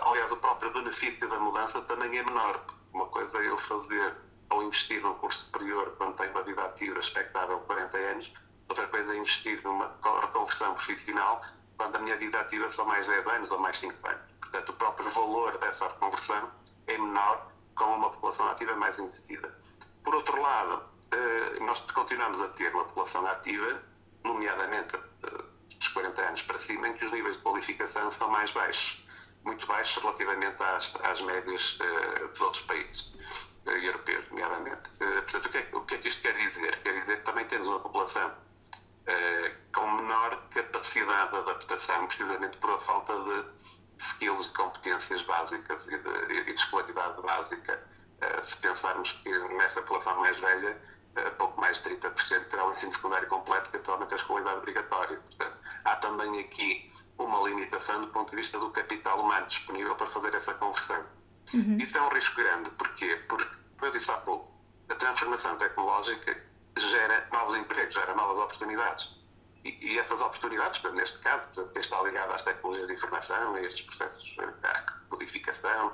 aliás, 0.01 0.31
o 0.31 0.37
próprio 0.37 0.71
benefício 0.71 1.27
da 1.27 1.39
mudança 1.39 1.81
também 1.83 2.17
é 2.17 2.23
menor. 2.23 2.65
Uma 2.93 3.05
coisa 3.07 3.37
é 3.37 3.47
eu 3.47 3.57
fazer 3.59 4.15
ou 4.49 4.63
investir 4.63 5.01
num 5.01 5.13
curso 5.15 5.45
superior 5.45 5.95
quando 5.97 6.15
tenho 6.15 6.31
uma 6.31 6.43
vida 6.43 6.61
ativa 6.63 6.99
expectável 6.99 7.59
de 7.59 7.65
40 7.65 7.97
anos, 7.97 8.33
outra 8.67 8.87
coisa 8.87 9.13
é 9.13 9.17
investir 9.17 9.61
numa 9.63 9.95
reconversão 10.21 10.73
profissional 10.73 11.41
quando 11.77 11.95
a 11.95 11.99
minha 11.99 12.17
vida 12.17 12.39
ativa 12.39 12.69
são 12.71 12.85
mais 12.85 13.07
10 13.07 13.27
anos 13.27 13.51
ou 13.51 13.59
mais 13.59 13.77
5 13.77 14.07
anos. 14.07 14.21
Portanto, 14.41 14.69
o 14.69 14.73
próprio 14.73 15.09
valor 15.11 15.57
dessa 15.59 15.87
reconversão 15.87 16.49
é 16.89 16.97
menor 16.97 17.51
com 17.75 17.95
uma 17.95 18.09
população 18.09 18.49
ativa 18.49 18.75
mais 18.75 18.99
investida. 18.99 19.55
Por 20.03 20.15
outro 20.15 20.41
lado, 20.41 20.83
eh, 21.11 21.59
nós 21.61 21.79
continuamos 21.79 22.39
a 22.41 22.49
ter 22.49 22.73
uma 22.73 22.83
população 22.85 23.25
ativa, 23.27 23.81
nomeadamente 24.23 24.95
eh, 24.95 25.43
dos 25.75 25.87
40 25.89 26.21
anos 26.21 26.41
para 26.43 26.59
cima, 26.59 26.87
em 26.87 26.93
que 26.93 27.05
os 27.05 27.11
níveis 27.11 27.37
de 27.37 27.41
qualificação 27.43 28.11
são 28.11 28.29
mais 28.29 28.51
baixos, 28.51 29.05
muito 29.45 29.65
baixos 29.67 30.01
relativamente 30.03 30.61
às, 30.61 30.93
às 31.01 31.21
médias 31.21 31.79
uh, 31.79 32.27
dos 32.27 32.41
outros 32.41 32.63
países 32.63 33.13
europeus, 33.65 34.25
nomeadamente. 34.29 34.89
Portanto, 34.97 35.45
o 35.45 35.49
que, 35.49 35.57
é, 35.57 35.69
o 35.71 35.81
que, 35.85 35.95
é, 35.95 35.97
que 35.99 36.07
isto 36.09 36.21
quer 36.21 36.35
dizer? 36.35 36.75
Quer 36.81 36.99
dizer 36.99 37.17
que 37.19 37.23
também 37.23 37.45
temos 37.45 37.67
uma 37.67 37.79
população 37.79 38.33
com 39.73 39.91
menor 39.91 40.41
capacidade 40.49 41.31
de 41.31 41.37
adaptação, 41.37 42.07
precisamente 42.07 42.57
por 42.57 42.71
a 42.71 42.79
falta 42.79 43.13
de 43.13 43.45
skills, 43.99 44.49
de 44.49 44.53
competências 44.55 45.21
básicas 45.23 45.87
e 45.87 45.97
de, 45.97 46.33
e 46.33 46.43
de 46.45 46.51
escolaridade 46.51 47.21
básica. 47.21 47.79
se 48.41 48.57
pensarmos 48.57 49.11
que 49.11 49.29
nesta 49.55 49.81
população 49.81 50.19
mais 50.19 50.39
velha, 50.39 50.77
pouco 51.37 51.59
mais 51.59 51.81
de 51.81 51.89
30% 51.89 52.45
terá 52.49 52.65
o 52.67 52.71
ensino 52.71 52.93
secundário 52.93 53.27
completo, 53.27 53.69
que 53.71 53.77
atualmente 53.77 54.11
é 54.11 54.13
a 54.13 54.17
escolaridade 54.17 54.57
obrigatória. 54.57 55.17
Portanto, 55.17 55.57
há 55.85 55.95
também 55.97 56.39
aqui 56.39 56.91
uma 57.17 57.47
limitação 57.47 58.01
do 58.01 58.07
ponto 58.07 58.29
de 58.29 58.37
vista 58.37 58.57
do 58.57 58.69
capital 58.71 59.19
humano 59.21 59.45
disponível 59.47 59.95
para 59.95 60.07
fazer 60.07 60.33
essa 60.33 60.53
conversão. 60.53 61.03
Uhum. 61.53 61.77
Isso 61.77 61.97
é 61.97 62.01
um 62.01 62.09
risco 62.09 62.35
grande. 62.35 62.69
Porquê? 62.71 63.15
Porque, 63.27 63.45
como 63.77 63.85
eu 63.85 63.91
disse 63.91 64.11
há 64.11 64.17
pouco, 64.17 64.51
a 64.89 64.95
transformação 64.95 65.57
tecnológica 65.57 66.43
gera 66.77 67.27
novos 67.31 67.55
empregos, 67.55 67.93
gera 67.93 68.13
novas 68.15 68.37
oportunidades. 68.37 69.18
E, 69.63 69.93
e 69.93 69.99
essas 69.99 70.21
oportunidades, 70.21 70.81
neste 70.93 71.19
caso, 71.19 71.47
quem 71.53 71.79
está 71.79 72.01
ligado 72.01 72.31
às 72.31 72.43
tecnologias 72.43 72.87
de 72.87 72.93
informação, 72.93 73.55
a 73.55 73.61
estes 73.61 73.85
processos, 73.85 74.35
à 74.63 74.81
codificação, 75.09 75.93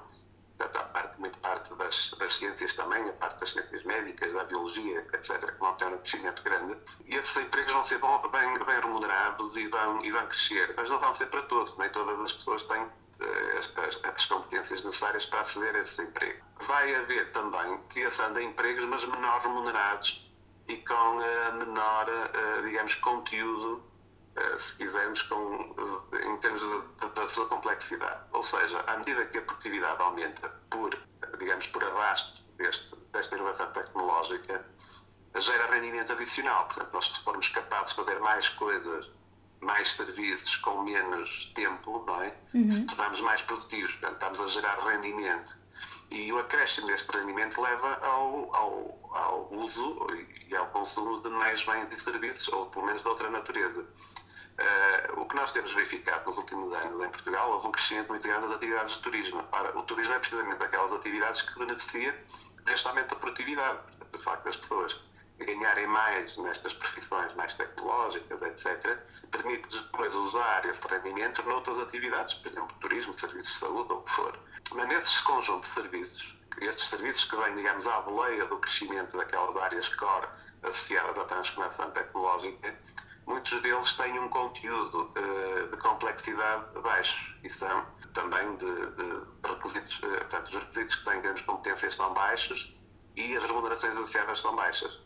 Portanto, 0.57 0.77
há 0.77 0.83
parte, 0.83 1.19
muito 1.19 1.37
parte 1.39 1.75
das, 1.75 2.11
das, 2.17 2.33
ciências 2.33 2.73
também, 2.75 3.09
a 3.09 3.13
parte 3.13 3.41
das 3.41 3.49
ciências 3.49 3.83
médicas, 3.83 4.33
da 4.33 4.45
biologia, 4.45 5.05
etc., 5.13 5.51
que 5.51 5.59
vão 5.59 5.73
ter 5.75 5.87
um 5.87 5.97
crescimento 5.97 6.41
grande. 6.43 6.77
E 7.05 7.15
esses 7.15 7.35
empregos 7.35 7.73
vão 7.73 7.83
ser 7.83 7.97
bom, 7.99 8.21
bem, 8.29 8.53
bem 8.53 8.79
remunerados 8.79 9.55
e 9.57 9.67
vão, 9.67 10.03
e 10.03 10.11
vão 10.11 10.25
crescer, 10.27 10.73
mas 10.77 10.89
não 10.89 10.97
vão 10.99 11.13
ser 11.13 11.25
para 11.25 11.41
todos, 11.43 11.77
nem 11.77 11.89
todas 11.89 12.19
as 12.21 12.31
pessoas 12.31 12.63
têm 12.63 12.87
as, 13.57 13.77
as, 13.77 14.03
as, 14.03 14.25
competências 14.25 14.83
necessárias 14.83 15.25
para 15.25 15.41
aceder 15.41 15.75
a 15.75 15.79
esse 15.79 16.01
emprego. 16.01 16.43
Vai 16.61 16.95
haver 16.95 17.31
também 17.31 17.77
criação 17.89 18.33
de 18.33 18.43
empregos, 18.43 18.85
mas 18.85 19.03
menor 19.05 19.41
remunerados 19.41 20.24
e 20.67 20.77
com 20.77 21.17
uh, 21.17 21.53
menor, 21.57 22.07
uh, 22.09 22.65
digamos, 22.65 22.95
conteúdo 22.95 23.83
eh, 24.35 24.57
se 24.57 24.75
quisermos, 24.75 25.21
com, 25.23 25.73
em 26.13 26.37
termos 26.37 26.61
da 27.15 27.29
sua 27.29 27.47
complexidade. 27.47 28.21
Ou 28.33 28.43
seja, 28.43 28.81
à 28.81 28.97
medida 28.97 29.25
que 29.27 29.37
a 29.37 29.41
produtividade 29.41 30.01
aumenta 30.01 30.49
por, 30.69 30.97
digamos, 31.39 31.67
por 31.67 31.81
deste, 32.57 32.95
desta 33.13 33.35
inovação 33.35 33.71
tecnológica, 33.71 34.65
gera 35.35 35.67
rendimento 35.67 36.11
adicional. 36.11 36.65
Portanto, 36.65 36.93
nós 36.93 37.05
se 37.07 37.23
formos 37.23 37.47
capazes 37.47 37.95
de 37.95 38.03
fazer 38.03 38.19
mais 38.19 38.49
coisas, 38.49 39.09
mais 39.61 39.91
serviços 39.93 40.57
com 40.57 40.83
menos 40.83 41.53
tempo, 41.55 42.03
não 42.05 42.21
é? 42.21 42.35
Uhum. 42.53 42.85
tornamos 42.87 43.21
mais 43.21 43.41
produtivos. 43.41 43.93
Portanto, 43.93 44.13
estamos 44.13 44.39
a 44.41 44.47
gerar 44.47 44.79
rendimento. 44.79 45.57
E 46.11 46.31
o 46.31 46.39
acréscimo 46.39 46.87
deste 46.87 47.11
rendimento 47.17 47.61
leva 47.61 47.95
ao, 48.01 48.55
ao, 48.55 49.09
ao 49.11 49.53
uso 49.53 50.07
e 50.47 50.55
ao 50.55 50.67
consumo 50.67 51.21
de 51.21 51.29
mais 51.29 51.63
bens 51.63 51.91
e 51.91 51.99
serviços, 51.99 52.47
ou 52.49 52.67
pelo 52.67 52.85
menos 52.85 53.01
de 53.01 53.07
outra 53.07 53.29
natureza. 53.29 53.81
Uh, 53.81 55.19
o 55.19 55.27
que 55.27 55.35
nós 55.35 55.51
temos 55.51 55.73
verificado 55.73 56.25
nos 56.25 56.37
últimos 56.37 56.71
anos 56.71 57.03
em 57.03 57.09
Portugal 57.09 57.51
houve 57.51 57.67
um 57.67 57.71
crescimento 57.71 58.07
muito 58.07 58.25
grande 58.25 58.47
das 58.47 58.55
atividades 58.55 58.95
de 58.95 59.01
turismo. 59.01 59.43
Ora, 59.51 59.77
o 59.77 59.83
turismo 59.83 60.13
é 60.13 60.19
precisamente 60.19 60.63
aquelas 60.63 60.93
atividades 60.93 61.41
que 61.41 61.59
beneficia 61.59 62.25
deste 62.63 62.87
aumento 62.87 63.09
da 63.09 63.15
produtividade. 63.17 63.79
O 64.13 64.17
facto 64.17 64.45
das 64.45 64.55
pessoas 64.55 64.97
ganharem 65.39 65.87
mais 65.87 66.37
nestas 66.37 66.73
profissões 66.73 67.33
mais 67.35 67.53
tecnológicas, 67.55 68.41
etc., 68.41 68.97
permite 69.31 69.67
depois 69.69 70.13
usar 70.15 70.65
esse 70.65 70.81
rendimento 70.87 71.43
noutras 71.43 71.79
atividades, 71.79 72.35
por 72.35 72.51
exemplo, 72.51 72.75
turismo, 72.79 73.13
serviços 73.13 73.53
de 73.53 73.59
saúde 73.59 73.91
ou 73.91 73.99
o 73.99 74.03
que 74.03 74.11
for. 74.11 74.39
Mas 74.73 74.87
nesses 74.87 75.21
conjunto 75.21 75.61
de 75.61 75.67
serviços, 75.67 76.35
estes 76.61 76.87
serviços 76.87 77.25
que 77.25 77.35
vêm, 77.35 77.55
digamos, 77.55 77.85
à 77.87 78.01
boleia 78.01 78.45
do 78.45 78.57
crescimento 78.57 79.17
daquelas 79.17 79.55
áreas 79.57 79.89
core 79.89 80.27
associadas 80.63 81.17
à 81.17 81.25
transformação 81.25 81.91
tecnológica, 81.91 82.75
muitos 83.27 83.61
deles 83.61 83.93
têm 83.95 84.17
um 84.19 84.29
conteúdo 84.29 85.11
uh, 85.11 85.67
de 85.69 85.77
complexidade 85.77 86.79
baixo 86.81 87.35
e 87.43 87.49
são 87.49 87.85
também 88.13 88.55
de, 88.55 88.65
de 88.65 89.47
requisitos, 89.47 89.97
uh, 89.97 90.01
portanto, 90.01 90.47
os 90.47 90.55
requisitos 90.55 90.95
que 90.95 91.05
têm 91.05 91.21
grandes 91.21 91.45
competências 91.45 91.95
são 91.95 92.13
baixos 92.13 92.73
e 93.15 93.35
as 93.35 93.43
remunerações 93.43 93.93
associadas 93.93 94.39
são 94.39 94.55
baixas. 94.55 95.04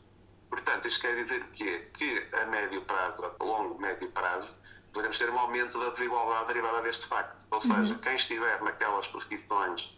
Portanto, 0.50 0.88
isto 0.88 1.02
quer 1.02 1.16
dizer 1.16 1.42
o 1.42 1.52
quê? 1.52 1.90
Que 1.94 2.28
a 2.34 2.46
médio 2.46 2.82
prazo, 2.84 3.24
a 3.24 3.44
longo, 3.44 3.80
médio 3.80 4.12
prazo, 4.12 4.54
poderemos 4.92 5.18
ter 5.18 5.30
um 5.30 5.40
aumento 5.40 5.80
da 5.80 5.90
desigualdade 5.90 6.48
derivada 6.48 6.82
deste 6.82 7.06
facto. 7.08 7.38
Ou 7.52 7.62
seja, 7.62 7.94
uhum. 7.94 8.00
quem 8.00 8.16
estiver 8.16 8.62
naquelas 8.62 9.08
profissões 9.08 9.96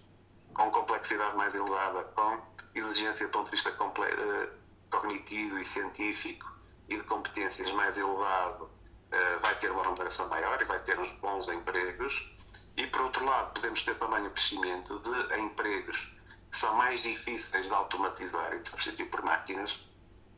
com 0.53 0.69
complexidade 0.71 1.35
mais 1.37 1.55
elevada, 1.55 2.03
com 2.15 2.41
exigência 2.75 3.25
do 3.27 3.31
ponto 3.31 3.45
de 3.45 3.51
vista 3.51 3.69
uh, 3.69 4.49
cognitivo 4.89 5.57
e 5.57 5.65
científico, 5.65 6.51
e 6.89 6.97
de 6.97 7.03
competências 7.03 7.71
mais 7.71 7.97
elevado 7.97 8.65
uh, 8.65 9.39
vai 9.41 9.55
ter 9.55 9.71
uma 9.71 9.83
remuneração 9.83 10.27
maior 10.27 10.61
e 10.61 10.65
vai 10.65 10.79
ter 10.79 10.99
uns 10.99 11.11
bons 11.13 11.47
empregos. 11.47 12.29
E, 12.75 12.85
por 12.87 13.01
outro 13.01 13.25
lado, 13.25 13.53
podemos 13.53 13.81
ter 13.83 13.95
também 13.95 14.25
o 14.27 14.31
crescimento 14.31 14.99
de 14.99 15.39
empregos 15.39 15.97
que 16.51 16.57
são 16.57 16.75
mais 16.75 17.01
difíceis 17.01 17.65
de 17.65 17.73
automatizar 17.73 18.53
e 18.53 18.59
de 18.59 18.69
substituir 18.69 19.05
por 19.05 19.21
máquinas. 19.23 19.79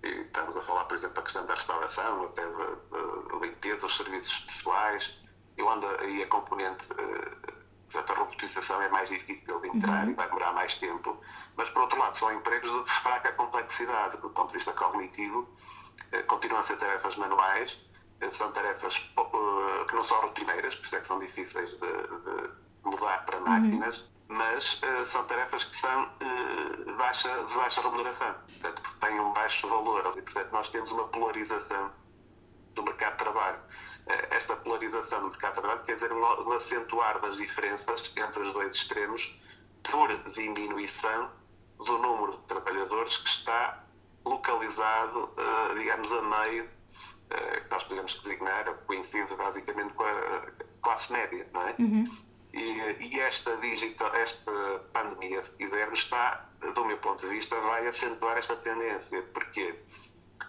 Estamos 0.03 0.57
a 0.57 0.61
falar, 0.63 0.83
por 0.85 0.97
exemplo, 0.97 1.15
da 1.15 1.21
questão 1.21 1.45
da 1.45 1.55
restauração, 1.55 2.25
até 2.25 2.45
da, 2.45 3.37
limpeza, 3.39 3.85
os 3.85 3.95
serviços 3.95 4.39
pessoais, 4.39 5.17
e 5.57 5.63
onde 5.63 5.85
aí 5.85 6.23
a 6.23 6.27
componente, 6.27 6.85
uh, 6.91 7.53
portanto, 7.89 8.11
a 8.11 8.15
robotização 8.19 8.81
é 8.81 8.89
mais 8.89 9.07
difícil 9.09 9.61
de 9.61 9.67
entrar 9.69 10.03
uhum. 10.03 10.11
e 10.11 10.13
vai 10.13 10.27
demorar 10.27 10.53
mais 10.53 10.75
tempo. 10.77 11.21
Mas, 11.55 11.69
por 11.69 11.83
outro 11.83 11.97
lado, 11.97 12.17
são 12.17 12.33
empregos 12.33 12.71
de 12.71 12.91
fraca 12.91 13.31
complexidade, 13.33 14.17
do 14.17 14.29
ponto 14.29 14.47
de 14.47 14.53
vista 14.55 14.73
cognitivo, 14.73 15.47
eh, 16.11 16.23
continuam 16.23 16.59
a 16.59 16.63
ser 16.63 16.77
tarefas 16.77 17.15
manuais, 17.15 17.77
eh, 18.19 18.29
são 18.29 18.51
tarefas 18.51 18.97
que 18.97 19.95
não 19.95 20.03
são 20.03 20.19
rotineiras, 20.19 20.75
por 20.75 20.85
isso 20.85 20.95
é 20.95 20.99
que 20.99 21.07
são 21.07 21.19
difíceis 21.19 21.69
de, 21.69 21.77
de 21.77 22.53
mudar 22.83 23.25
para 23.25 23.37
uhum. 23.37 23.47
máquinas, 23.47 23.99
uhum. 23.99 24.12
Mas 24.27 24.81
uh, 24.81 25.05
são 25.05 25.25
tarefas 25.25 25.63
que 25.65 25.75
são 25.75 26.03
uh, 26.03 26.95
baixa, 26.97 27.43
de 27.43 27.53
baixa 27.55 27.81
remuneração, 27.81 28.33
portanto, 28.33 28.81
têm 28.99 29.19
um 29.19 29.33
baixo 29.33 29.67
valor, 29.67 30.11
e 30.17 30.21
portanto 30.21 30.51
nós 30.51 30.69
temos 30.69 30.91
uma 30.91 31.07
polarização 31.09 31.91
do 32.75 32.83
mercado 32.83 33.13
de 33.13 33.17
trabalho. 33.19 33.59
esta 34.31 34.55
polarização 34.55 35.21
do 35.21 35.29
mercado 35.29 35.55
de 35.55 35.61
trabalho 35.61 35.83
quer 35.83 35.95
dizer 35.95 36.11
um, 36.11 36.19
um 36.19 36.51
acentuar 36.53 37.19
das 37.21 37.37
diferenças 37.37 38.11
entre 38.15 38.41
os 38.41 38.51
dois 38.51 38.75
extremos 38.75 39.39
por 39.83 40.09
diminuição 40.31 41.29
do 41.77 41.97
número 41.97 42.31
de 42.33 42.39
trabalhadores 42.47 43.17
que 43.17 43.29
está 43.29 43.83
localizado, 44.25 45.25
uh, 45.25 45.77
digamos, 45.77 46.11
a 46.11 46.21
meio, 46.21 46.65
uh, 46.65 47.63
que 47.63 47.69
nós 47.69 47.83
podemos 47.83 48.21
designar, 48.21 48.73
coincide 48.85 49.35
basicamente 49.35 49.93
com 49.93 50.03
a 50.03 50.41
classe 50.81 51.11
média, 51.11 51.47
não 51.53 51.61
é? 51.67 51.75
Uhum. 51.79 52.07
E, 52.73 53.07
e, 53.07 53.19
esta, 53.19 53.55
digital, 53.57 54.13
esta 54.15 54.51
pandemia, 54.91 55.43
se 55.43 55.51
quisermos, 55.51 55.99
está, 55.99 56.49
do 56.73 56.85
meu 56.85 56.97
ponto 56.97 57.21
de 57.21 57.29
vista, 57.29 57.59
vai 57.61 57.85
acentuar 57.87 58.37
esta 58.37 58.55
tendência. 58.55 59.21
Porquê? 59.33 59.75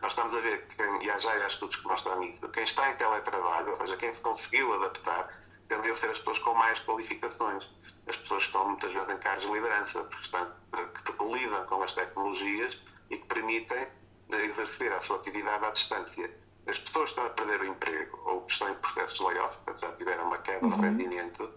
Nós 0.00 0.12
estamos 0.12 0.35
a 0.35 0.40
ver, 0.40 0.66
quem, 0.69 1.02
e 1.02 1.19
já 1.19 1.33
há 1.33 1.47
estudos 1.47 1.76
que 1.76 1.85
mostram 1.87 2.23
isso, 2.23 2.49
quem 2.49 2.64
está 2.64 2.90
em 2.90 2.97
teletrabalho, 2.97 3.71
ou 3.71 3.76
seja, 3.76 3.97
quem 3.97 4.12
se 4.12 4.21
conseguiu 4.21 4.73
adaptar, 4.75 5.45
tendem 5.69 5.90
a 5.90 5.95
ser 5.95 6.11
as 6.11 6.19
pessoas 6.19 6.38
com 6.38 6.54
mais 6.54 6.81
qualificações. 6.81 7.71
As 8.07 8.16
pessoas 8.16 8.45
que 8.45 8.49
estão 8.49 8.69
muitas 8.69 8.93
vezes 8.93 9.09
em 9.09 9.19
cargos 9.19 9.45
de 9.45 9.52
liderança, 9.52 10.04
porque 10.04 10.25
estão, 10.25 10.52
que 10.73 11.25
lidam 11.25 11.66
com 11.66 11.83
as 11.83 11.93
tecnologias 11.93 12.83
e 13.11 13.16
que 13.16 13.26
permitem 13.26 13.87
exercer 14.31 14.93
a 14.93 15.00
sua 15.00 15.16
atividade 15.16 15.64
à 15.64 15.71
distância. 15.71 16.31
as 16.66 16.78
pessoas 16.78 17.12
que 17.12 17.21
estão 17.21 17.26
a 17.26 17.31
perder 17.31 17.61
o 17.61 17.66
emprego 17.66 18.21
ou 18.25 18.43
que 18.43 18.52
estão 18.52 18.71
em 18.71 18.75
processo 18.75 19.16
de 19.16 19.25
layoff, 19.25 19.57
portanto 19.57 19.81
já 19.81 19.97
tiveram 19.97 20.26
uma 20.26 20.38
queda 20.38 20.64
uhum. 20.66 20.73
de 20.73 20.81
rendimento, 20.81 21.50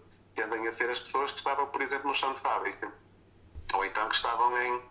tendem 0.48 0.66
a 0.68 0.72
ser 0.72 0.90
as 0.90 1.00
pessoas 1.00 1.30
que 1.30 1.38
estavam, 1.38 1.66
por 1.66 1.82
exemplo, 1.82 2.08
no 2.08 2.14
chão 2.14 2.32
de 2.32 2.40
fábrica. 2.40 2.90
Ou 3.74 3.84
então 3.84 4.08
que 4.08 4.14
estavam 4.14 4.60
em, 4.60 4.82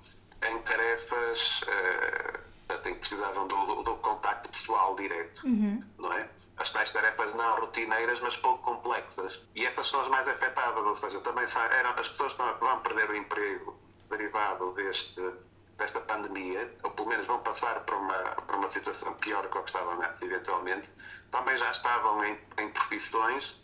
em 0.43 0.59
tarefas 0.59 1.61
uh, 1.61 2.81
que 2.83 2.93
precisavam 2.93 3.47
do, 3.47 3.83
do, 3.83 3.95
contacto 3.95 4.49
pessoal 4.49 4.95
direto, 4.95 5.45
uhum. 5.45 5.83
não 5.97 6.13
é? 6.13 6.29
As 6.57 6.69
tais 6.69 6.91
tarefas 6.91 7.33
não 7.33 7.55
rotineiras, 7.59 8.19
mas 8.19 8.35
pouco 8.37 8.63
complexas. 8.63 9.41
E 9.55 9.65
essas 9.65 9.87
são 9.87 10.01
as 10.01 10.07
mais 10.07 10.27
afetadas, 10.27 10.85
ou 10.85 10.95
seja, 10.95 11.19
também 11.21 11.45
eram 11.71 11.91
as 11.91 12.09
pessoas 12.09 12.33
que 12.33 12.41
vão 12.59 12.79
perder 12.81 13.09
o 13.09 13.15
emprego 13.15 13.77
derivado 14.09 14.73
deste, 14.73 15.21
desta 15.77 15.99
pandemia, 16.01 16.71
ou 16.83 16.91
pelo 16.91 17.07
menos 17.07 17.25
vão 17.25 17.39
passar 17.39 17.79
para 17.81 17.95
uma, 17.95 18.13
para 18.13 18.57
uma 18.57 18.69
situação 18.69 19.13
pior 19.15 19.43
do 19.43 19.49
que 19.49 19.69
estavam 19.69 20.01
antes, 20.01 20.21
eventualmente, 20.21 20.89
também 21.31 21.57
já 21.57 21.71
estavam 21.71 22.23
em, 22.23 22.39
em 22.57 22.69
profissões 22.69 23.55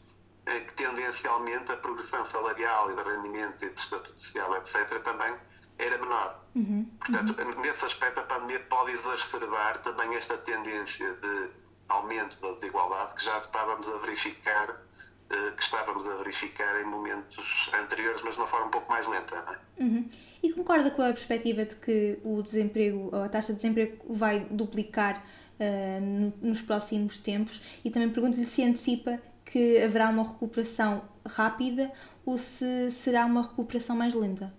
que 0.45 0.73
tendencialmente 0.73 1.71
a 1.71 1.77
progressão 1.77 2.25
salarial 2.25 2.91
e 2.91 2.95
de 2.95 3.01
rendimentos 3.01 3.61
e 3.61 3.69
de 3.69 3.79
estatuto 3.79 4.19
social, 4.19 4.55
etc., 4.57 5.01
também 5.03 5.35
era 5.77 5.97
menor. 5.97 6.43
Uhum, 6.55 6.85
Portanto, 6.99 7.35
uhum. 7.39 7.61
nesse 7.61 7.85
aspecto, 7.85 8.19
a 8.19 8.23
pandemia 8.23 8.59
pode 8.69 8.91
exacerbar 8.91 9.81
também 9.81 10.15
esta 10.15 10.37
tendência 10.37 11.13
de 11.13 11.49
aumento 11.89 12.39
da 12.41 12.51
desigualdade 12.53 13.15
que 13.15 13.23
já 13.23 13.39
estávamos 13.39 13.87
a 13.87 13.97
verificar, 13.97 14.81
eh, 15.29 15.51
que 15.55 15.63
estávamos 15.63 16.07
a 16.07 16.15
verificar 16.17 16.79
em 16.81 16.85
momentos 16.85 17.69
anteriores, 17.73 18.21
mas 18.23 18.35
de 18.35 18.41
uma 18.41 18.47
forma 18.47 18.67
um 18.67 18.71
pouco 18.71 18.91
mais 18.91 19.07
lenta. 19.07 19.59
É? 19.79 19.83
Uhum. 19.83 20.09
E 20.41 20.53
concorda 20.53 20.91
com 20.91 21.01
a 21.01 21.07
perspectiva 21.07 21.65
de 21.65 21.75
que 21.75 22.19
o 22.23 22.41
desemprego, 22.41 23.15
a 23.15 23.29
taxa 23.29 23.53
de 23.53 23.57
desemprego 23.57 24.13
vai 24.13 24.41
duplicar 24.41 25.25
uh, 25.59 26.33
nos 26.45 26.61
próximos 26.61 27.17
tempos? 27.17 27.61
E 27.83 27.89
também 27.89 28.09
pergunto-lhe 28.09 28.45
se 28.45 28.63
antecipa 28.63 29.19
que 29.45 29.81
haverá 29.81 30.09
uma 30.09 30.23
recuperação 30.23 31.07
rápida 31.25 31.91
ou 32.25 32.37
se 32.37 32.89
será 32.91 33.25
uma 33.25 33.43
recuperação 33.43 33.95
mais 33.95 34.13
lenta? 34.13 34.53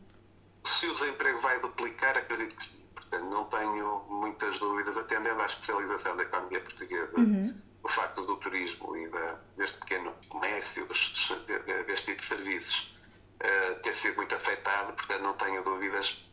Se 0.64 0.86
o 0.86 0.92
desemprego 0.92 1.40
vai 1.40 1.60
duplicar, 1.60 2.16
acredito 2.16 2.56
que 2.56 2.64
sim. 2.64 2.84
Portanto, 2.94 3.24
não 3.24 3.44
tenho 3.44 4.04
muitas 4.08 4.58
dúvidas, 4.58 4.96
atendendo 4.96 5.40
à 5.40 5.46
especialização 5.46 6.16
da 6.16 6.22
economia 6.22 6.60
portuguesa, 6.60 7.18
uhum. 7.18 7.54
o 7.82 7.88
facto 7.88 8.24
do 8.24 8.36
turismo 8.38 8.96
e 8.96 9.08
da, 9.08 9.38
deste 9.56 9.78
pequeno 9.78 10.12
comércio, 10.28 10.86
deste, 10.86 11.34
deste 11.86 12.06
tipo 12.06 12.18
de 12.18 12.24
serviços, 12.24 12.96
uh, 13.40 13.82
ter 13.82 13.94
sido 13.94 14.16
muito 14.16 14.34
afetado, 14.34 14.94
portanto, 14.94 15.22
não 15.22 15.34
tenho 15.34 15.62
dúvidas 15.62 16.24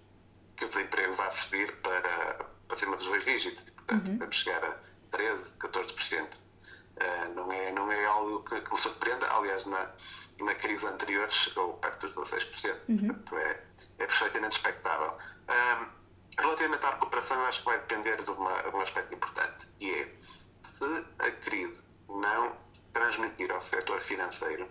que 0.55 0.65
o 0.65 0.67
desemprego 0.69 1.13
vai 1.15 1.31
subir 1.31 1.75
para, 1.77 2.45
para 2.67 2.77
cima 2.77 2.95
dos 2.95 3.05
dois 3.05 3.25
dígitos. 3.25 3.63
Portanto, 3.75 4.07
uhum. 4.07 4.17
vamos 4.17 4.35
chegar 4.35 4.63
a 4.63 4.77
13%, 5.11 5.57
14%. 5.59 6.27
Uh, 7.01 7.33
não, 7.33 7.51
é, 7.51 7.71
não 7.71 7.91
é 7.91 8.05
algo 8.05 8.43
que, 8.43 8.61
que 8.61 8.71
me 8.71 8.77
surpreenda. 8.77 9.27
Aliás, 9.31 9.65
na, 9.65 9.89
na 10.41 10.55
crise 10.55 10.85
anterior 10.85 11.31
chegou 11.31 11.73
perto 11.75 12.09
dos 12.09 12.31
16%. 12.31 12.77
Uhum. 12.89 13.07
Portanto, 13.07 13.37
é, 13.37 13.63
é 13.99 14.05
perfeitamente 14.05 14.57
expectável. 14.57 15.17
Um, 15.49 16.41
relativamente 16.41 16.85
à 16.85 16.91
recuperação, 16.91 17.39
eu 17.39 17.45
acho 17.45 17.59
que 17.59 17.65
vai 17.65 17.79
depender 17.79 18.23
de, 18.23 18.31
uma, 18.31 18.61
de 18.61 18.75
um 18.75 18.81
aspecto 18.81 19.13
importante, 19.13 19.67
que 19.79 19.93
é 19.93 20.15
se 20.63 21.05
a 21.19 21.31
crise 21.31 21.79
não 22.09 22.55
transmitir 22.93 23.51
ao 23.51 23.61
setor 23.61 24.01
financeiro, 24.01 24.67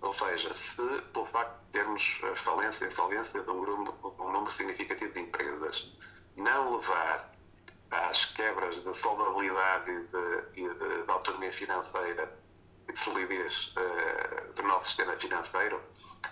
ou 0.00 0.14
seja, 0.14 0.52
se 0.54 0.82
pelo 1.12 1.26
facto 1.26 1.58
de 1.66 1.72
termos 1.72 2.20
a 2.30 2.36
falência 2.36 2.86
e 2.86 2.90
falência 2.90 3.42
de 3.42 3.50
um, 3.50 3.60
grupo, 3.60 4.14
um 4.22 4.32
número 4.32 4.50
significativo 4.50 5.12
de 5.12 5.20
empresas, 5.20 5.92
não 6.36 6.76
levar 6.76 7.32
às 7.90 8.24
quebras 8.24 8.82
de 8.82 8.94
solvabilidade 8.94 9.90
e 10.54 10.68
de 10.68 11.10
autonomia 11.10 11.52
financeira 11.52 12.32
e 12.88 12.92
de 12.92 12.98
solidez 12.98 13.74
uh, 13.76 14.52
do 14.54 14.62
nosso 14.62 14.86
sistema 14.86 15.16
financeiro, 15.16 15.80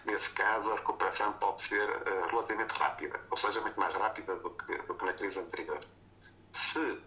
nesse 0.05 0.31
caso 0.31 0.73
a 0.73 0.77
recuperação 0.77 1.33
pode 1.35 1.63
ser 1.63 1.89
uh, 1.89 2.27
relativamente 2.31 2.73
rápida, 2.73 3.21
ou 3.31 3.37
seja, 3.37 3.61
muito 3.61 3.79
mais 3.79 3.95
rápida 3.95 4.37
do 4.37 4.51
que, 4.51 4.77
do 4.83 4.95
que 4.95 5.05
na 5.05 5.13
crise 5.13 5.39
anterior. 5.39 5.81
Se, 6.53 6.79
uh, 6.79 7.03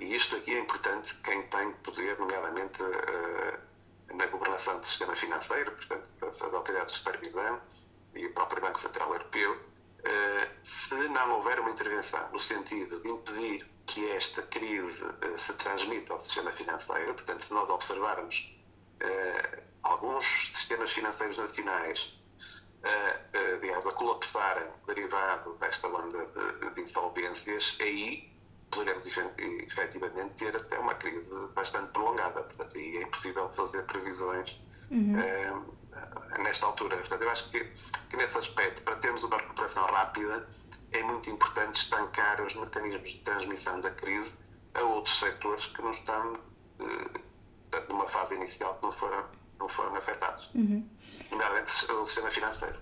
e 0.00 0.14
isto 0.14 0.36
aqui 0.36 0.54
é 0.54 0.60
importante, 0.60 1.14
quem 1.22 1.42
tem 1.48 1.72
poder, 1.72 2.18
nomeadamente 2.18 2.82
na 4.14 4.26
governação 4.26 4.78
do 4.80 4.86
sistema 4.86 5.14
financeiro, 5.14 5.72
portanto, 5.72 6.44
as 6.44 6.54
autoridades 6.54 6.94
de 6.94 6.98
supervisão 6.98 7.60
e 8.14 8.26
o 8.26 8.32
próprio 8.32 8.62
Banco 8.62 8.80
Central 8.80 9.12
Europeu, 9.12 9.58
se 10.62 10.94
não 11.08 11.36
houver 11.36 11.60
uma 11.60 11.70
intervenção 11.70 12.28
no 12.32 12.38
sentido 12.38 13.00
de 13.00 13.08
impedir 13.08 13.66
que 13.86 14.08
esta 14.10 14.42
crise 14.42 15.04
uh, 15.04 15.38
se 15.38 15.52
transmita 15.54 16.12
ao 16.12 16.20
sistema 16.20 16.52
financeiro. 16.52 17.14
Portanto, 17.14 17.44
se 17.44 17.54
nós 17.54 17.68
observarmos 17.70 18.56
uh, 19.02 19.62
alguns 19.82 20.24
sistemas 20.52 20.92
financeiros 20.92 21.38
nacionais 21.38 22.12
digamos, 23.60 23.84
a 23.84 23.92
colapsarem 23.92 24.68
derivado 24.86 25.54
desta 25.54 25.88
onda 25.88 26.24
de, 26.26 26.70
de 26.70 26.80
insolvências, 26.80 27.76
aí 27.80 28.30
poderemos 28.70 29.04
efetivamente 29.06 30.34
ter 30.34 30.56
até 30.56 30.78
uma 30.78 30.94
crise 30.94 31.34
bastante 31.54 31.90
prolongada. 31.92 32.42
Portanto, 32.42 32.76
aí 32.76 32.98
é 32.98 33.02
impossível 33.02 33.48
fazer 33.54 33.82
previsões 33.86 34.56
uhum. 34.90 35.16
Nesta 36.38 36.66
altura. 36.66 36.96
Portanto, 36.96 37.22
eu 37.22 37.30
acho 37.30 37.50
que, 37.50 37.64
que 38.10 38.16
nesse 38.16 38.36
aspecto, 38.38 38.82
para 38.82 38.96
termos 38.96 39.22
uma 39.22 39.36
recuperação 39.36 39.84
rápida, 39.86 40.48
é 40.92 41.02
muito 41.02 41.28
importante 41.30 41.76
estancar 41.76 42.40
os 42.40 42.54
mecanismos 42.54 43.10
de 43.10 43.18
transmissão 43.20 43.80
da 43.80 43.90
crise 43.90 44.32
a 44.74 44.82
outros 44.82 45.18
setores 45.18 45.66
que 45.66 45.82
não 45.82 45.90
estão 45.90 46.38
eh, 46.80 47.80
numa 47.88 48.08
fase 48.08 48.34
inicial 48.34 48.74
que 48.76 48.82
não 48.82 48.92
foram, 48.92 49.24
não 49.58 49.68
foram 49.68 49.96
afetados, 49.96 50.50
uhum. 50.54 50.88
nomeadamente 51.30 51.92
o 51.92 52.04
sistema 52.04 52.30
financeiro. 52.30 52.78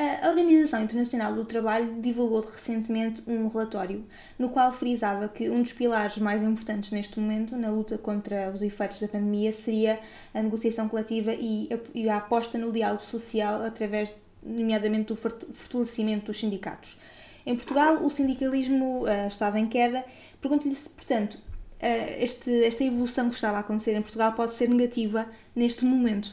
A 0.00 0.28
Organização 0.28 0.80
Internacional 0.80 1.34
do 1.34 1.44
Trabalho 1.44 2.00
divulgou 2.00 2.38
recentemente 2.42 3.20
um 3.26 3.48
relatório 3.48 4.06
no 4.38 4.48
qual 4.48 4.72
frisava 4.72 5.26
que 5.26 5.50
um 5.50 5.60
dos 5.60 5.72
pilares 5.72 6.18
mais 6.18 6.40
importantes 6.40 6.92
neste 6.92 7.18
momento 7.18 7.56
na 7.56 7.68
luta 7.68 7.98
contra 7.98 8.48
os 8.54 8.62
efeitos 8.62 9.00
da 9.00 9.08
pandemia 9.08 9.52
seria 9.52 9.98
a 10.32 10.40
negociação 10.40 10.88
coletiva 10.88 11.34
e 11.34 11.68
a 12.08 12.16
aposta 12.16 12.56
no 12.56 12.70
diálogo 12.70 13.02
social 13.02 13.60
através, 13.64 14.16
nomeadamente, 14.40 15.08
do 15.08 15.16
fortalecimento 15.16 16.26
dos 16.26 16.38
sindicatos. 16.38 16.96
Em 17.44 17.56
Portugal, 17.56 17.96
o 17.96 18.08
sindicalismo 18.08 19.02
uh, 19.02 19.26
estava 19.26 19.58
em 19.58 19.66
queda. 19.66 20.04
Pergunto-lhe 20.40 20.76
se, 20.76 20.90
portanto, 20.90 21.34
uh, 21.34 22.22
este, 22.22 22.64
esta 22.64 22.84
evolução 22.84 23.30
que 23.30 23.34
estava 23.34 23.56
a 23.56 23.60
acontecer 23.60 23.96
em 23.96 24.02
Portugal 24.02 24.32
pode 24.32 24.54
ser 24.54 24.68
negativa 24.68 25.26
neste 25.56 25.84
momento. 25.84 26.30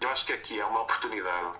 Eu 0.00 0.10
acho 0.10 0.26
que 0.26 0.32
aqui 0.32 0.60
é 0.60 0.64
uma 0.64 0.82
oportunidade. 0.82 1.58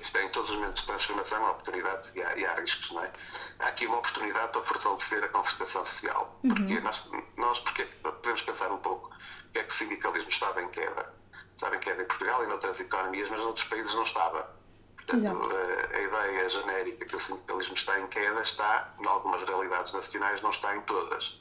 Isto 0.00 0.18
é, 0.18 0.24
em 0.24 0.28
todos 0.30 0.48
os 0.50 0.56
momentos 0.56 0.80
de 0.80 0.86
transformação, 0.86 1.44
há 1.44 1.50
oportunidades 1.50 2.10
e 2.14 2.22
há, 2.22 2.36
e 2.36 2.46
há 2.46 2.54
riscos, 2.54 2.90
não 2.92 3.02
é? 3.02 3.12
Há 3.58 3.66
aqui 3.68 3.86
uma 3.86 3.98
oportunidade 3.98 4.52
para 4.52 4.62
fortalecer 4.62 5.22
a 5.22 5.28
concertação 5.28 5.84
social. 5.84 6.40
Uhum. 6.42 6.54
Porque 6.54 6.80
nós, 6.80 7.10
nós 7.36 7.60
porque 7.60 7.84
podemos 7.84 8.42
pensar 8.42 8.72
um 8.72 8.78
pouco 8.78 9.08
o 9.08 9.52
que 9.52 9.58
é 9.58 9.62
que 9.62 9.70
o 9.70 9.72
sindicalismo 9.72 10.30
estava 10.30 10.62
em 10.62 10.68
queda. 10.68 11.12
Estava 11.54 11.76
em 11.76 11.80
queda 11.80 12.02
em 12.02 12.06
Portugal 12.06 12.42
e 12.44 12.46
noutras 12.46 12.80
economias, 12.80 13.28
mas 13.28 13.40
noutros 13.40 13.66
países 13.66 13.94
não 13.94 14.02
estava. 14.02 14.58
Portanto, 14.96 15.50
a, 15.52 15.96
a, 15.96 16.00
ideia 16.00 16.48
genérica 16.48 17.04
que 17.04 17.16
o 17.16 17.20
sindicalismo 17.20 17.74
está 17.74 17.98
em 18.00 18.06
queda 18.06 18.40
está 18.40 18.94
em 18.98 19.06
algumas 19.06 19.42
realidades 19.42 19.92
nacionais, 19.92 20.40
não 20.40 20.50
está 20.50 20.76
em 20.76 20.80
todas. 20.82 21.40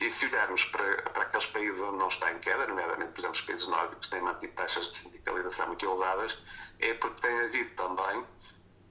E 0.00 0.08
se 0.08 0.26
olharmos 0.26 0.64
para, 0.64 1.02
para 1.10 1.22
aqueles 1.24 1.46
países 1.46 1.80
onde 1.82 1.98
não 1.98 2.08
está 2.08 2.32
em 2.32 2.38
queda, 2.38 2.66
nomeadamente, 2.66 3.12
por 3.12 3.20
exemplo, 3.20 3.36
os 3.36 3.42
países 3.42 3.68
nórdicos 3.68 4.06
que 4.06 4.10
têm 4.12 4.22
mantido 4.22 4.54
taxas 4.54 4.90
de 4.90 4.96
sindicalização 4.96 5.66
muito 5.66 5.84
elevadas, 5.84 6.42
é 6.78 6.94
porque 6.94 7.20
tem 7.20 7.38
havido 7.40 7.70
também 7.74 8.26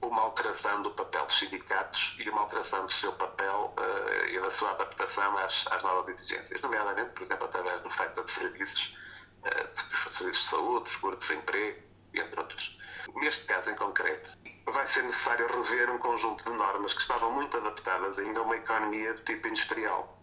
uma 0.02 0.22
alteração 0.22 0.82
do 0.82 0.92
papel 0.92 1.26
dos 1.26 1.36
sindicatos 1.36 2.16
e 2.18 2.30
uma 2.30 2.42
alteração 2.42 2.86
do 2.86 2.92
seu 2.92 3.12
papel 3.14 3.74
uh, 3.76 4.26
e 4.28 4.40
da 4.40 4.50
sua 4.52 4.70
adaptação 4.70 5.36
às, 5.38 5.66
às, 5.66 5.82
novas 5.82 6.14
exigências, 6.14 6.60
nomeadamente, 6.62 7.10
por 7.10 7.24
exemplo, 7.24 7.44
através 7.44 7.80
do 7.82 7.88
oferta 7.88 8.22
de 8.22 8.30
serviços, 8.30 8.96
uh, 9.44 9.68
de 9.68 10.12
serviços 10.12 10.44
de 10.44 10.48
saúde, 10.48 10.88
seguro-desemprego, 10.88 11.82
entre 12.14 12.40
outros. 12.40 12.78
Neste 13.16 13.46
caso 13.46 13.68
em 13.68 13.74
concreto, 13.74 14.30
vai 14.66 14.86
ser 14.86 15.02
necessário 15.02 15.48
rever 15.48 15.90
um 15.90 15.98
conjunto 15.98 16.44
de 16.44 16.56
normas 16.56 16.94
que 16.94 17.00
estavam 17.00 17.32
muito 17.32 17.56
adaptadas 17.56 18.16
ainda 18.18 18.38
a 18.38 18.42
uma 18.44 18.56
economia 18.56 19.12
do 19.14 19.24
tipo 19.24 19.48
industrial. 19.48 20.19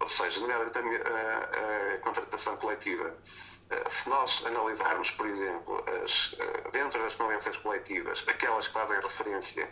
Ou 0.00 0.08
seja, 0.08 0.40
nomeadamente 0.40 1.02
a, 1.02 1.92
a, 1.92 1.94
a 1.94 1.98
contratação 1.98 2.56
coletiva. 2.56 3.14
Eh, 3.70 3.90
se 3.90 4.08
nós 4.08 4.44
analisarmos, 4.46 5.10
por 5.10 5.26
exemplo, 5.26 5.84
as, 6.02 6.34
eh, 6.38 6.70
dentro 6.72 7.02
das 7.02 7.14
convenções 7.14 7.56
coletivas, 7.58 8.24
aquelas 8.26 8.66
que 8.66 8.72
fazem 8.72 9.00
referência 9.00 9.68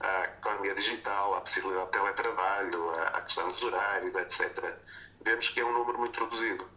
à 0.00 0.24
economia 0.24 0.74
digital, 0.74 1.34
à 1.34 1.40
possibilidade 1.40 1.86
de 1.86 1.92
teletrabalho, 1.92 2.90
à 3.14 3.20
questão 3.22 3.48
dos 3.48 3.62
horários, 3.62 4.14
etc., 4.14 4.74
vemos 5.22 5.48
que 5.48 5.60
é 5.60 5.64
um 5.64 5.72
número 5.72 5.98
muito 5.98 6.22
reduzido. 6.22 6.68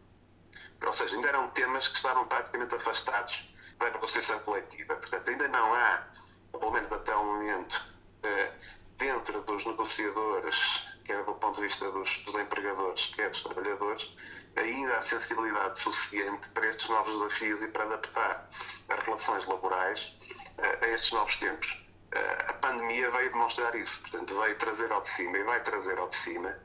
Ou 0.85 0.93
seja, 0.93 1.15
ainda 1.15 1.29
eram 1.29 1.49
temas 1.49 1.87
que 1.87 1.95
estavam 1.97 2.25
praticamente 2.27 2.75
afastados 2.75 3.53
da 3.77 3.89
negociação 3.89 4.39
coletiva. 4.39 4.95
Portanto, 4.95 5.29
ainda 5.29 5.47
não 5.47 5.73
há, 5.73 6.03
pelo 6.51 6.71
menos 6.71 6.91
até 6.91 7.15
o 7.15 7.23
momento, 7.23 7.81
eh, 8.23 8.51
dentro 8.97 9.41
dos 9.41 9.65
negociadores 9.65 10.85
quer 11.05 11.23
do 11.23 11.33
ponto 11.35 11.55
de 11.55 11.67
vista 11.67 11.89
dos, 11.91 12.19
dos 12.19 12.35
empregadores, 12.35 13.13
quer 13.15 13.29
dos 13.29 13.43
trabalhadores, 13.43 14.15
ainda 14.55 14.97
há 14.97 15.01
sensibilidade 15.01 15.79
suficiente 15.79 16.49
para 16.49 16.67
estes 16.67 16.89
novos 16.89 17.13
desafios 17.13 17.61
e 17.61 17.67
para 17.67 17.83
adaptar 17.83 18.49
as 18.89 19.05
relações 19.05 19.45
laborais 19.45 20.13
uh, 20.57 20.83
a 20.83 20.87
estes 20.89 21.11
novos 21.11 21.35
tempos. 21.37 21.71
Uh, 22.13 22.49
a 22.49 22.53
pandemia 22.53 23.09
veio 23.11 23.31
demonstrar 23.31 23.75
isso, 23.75 24.01
portanto, 24.01 24.39
veio 24.39 24.57
trazer 24.57 24.91
ao 24.91 25.01
de 25.01 25.09
cima 25.09 25.37
e 25.37 25.43
vai 25.43 25.61
trazer 25.61 25.97
ao 25.97 26.07
de 26.07 26.15
cima 26.15 26.57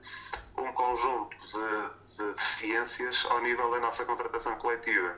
um 0.56 0.72
conjunto 0.72 1.36
de, 1.36 2.16
de 2.16 2.34
deficiências 2.34 3.26
ao 3.30 3.40
nível 3.40 3.70
da 3.70 3.80
nossa 3.80 4.04
contratação 4.04 4.56
coletiva 4.56 5.16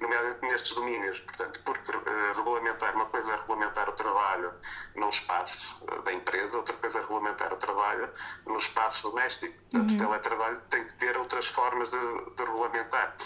nomeadamente 0.00 0.42
nestes 0.42 0.72
domínios. 0.74 1.18
Portanto, 1.20 1.60
porque 1.64 1.90
uh, 1.90 2.32
regulamentar, 2.36 2.94
uma 2.94 3.06
coisa 3.06 3.32
é 3.32 3.36
regulamentar 3.36 3.88
o 3.88 3.92
trabalho 3.92 4.52
num 4.94 5.08
espaço 5.08 5.62
uh, 5.82 6.02
da 6.02 6.12
empresa, 6.12 6.56
outra 6.56 6.74
coisa 6.76 6.98
é 6.98 7.02
regulamentar 7.02 7.52
o 7.52 7.56
trabalho 7.56 8.10
no 8.46 8.56
espaço 8.56 9.10
doméstico. 9.10 9.54
Portanto, 9.70 9.90
uhum. 9.90 9.96
o 9.96 9.98
teletrabalho 9.98 10.60
tem 10.70 10.84
que 10.84 10.94
ter 10.94 11.16
outras 11.16 11.46
formas 11.48 11.90
de, 11.90 11.96
de, 12.36 12.44
regulamentar. 12.44 13.16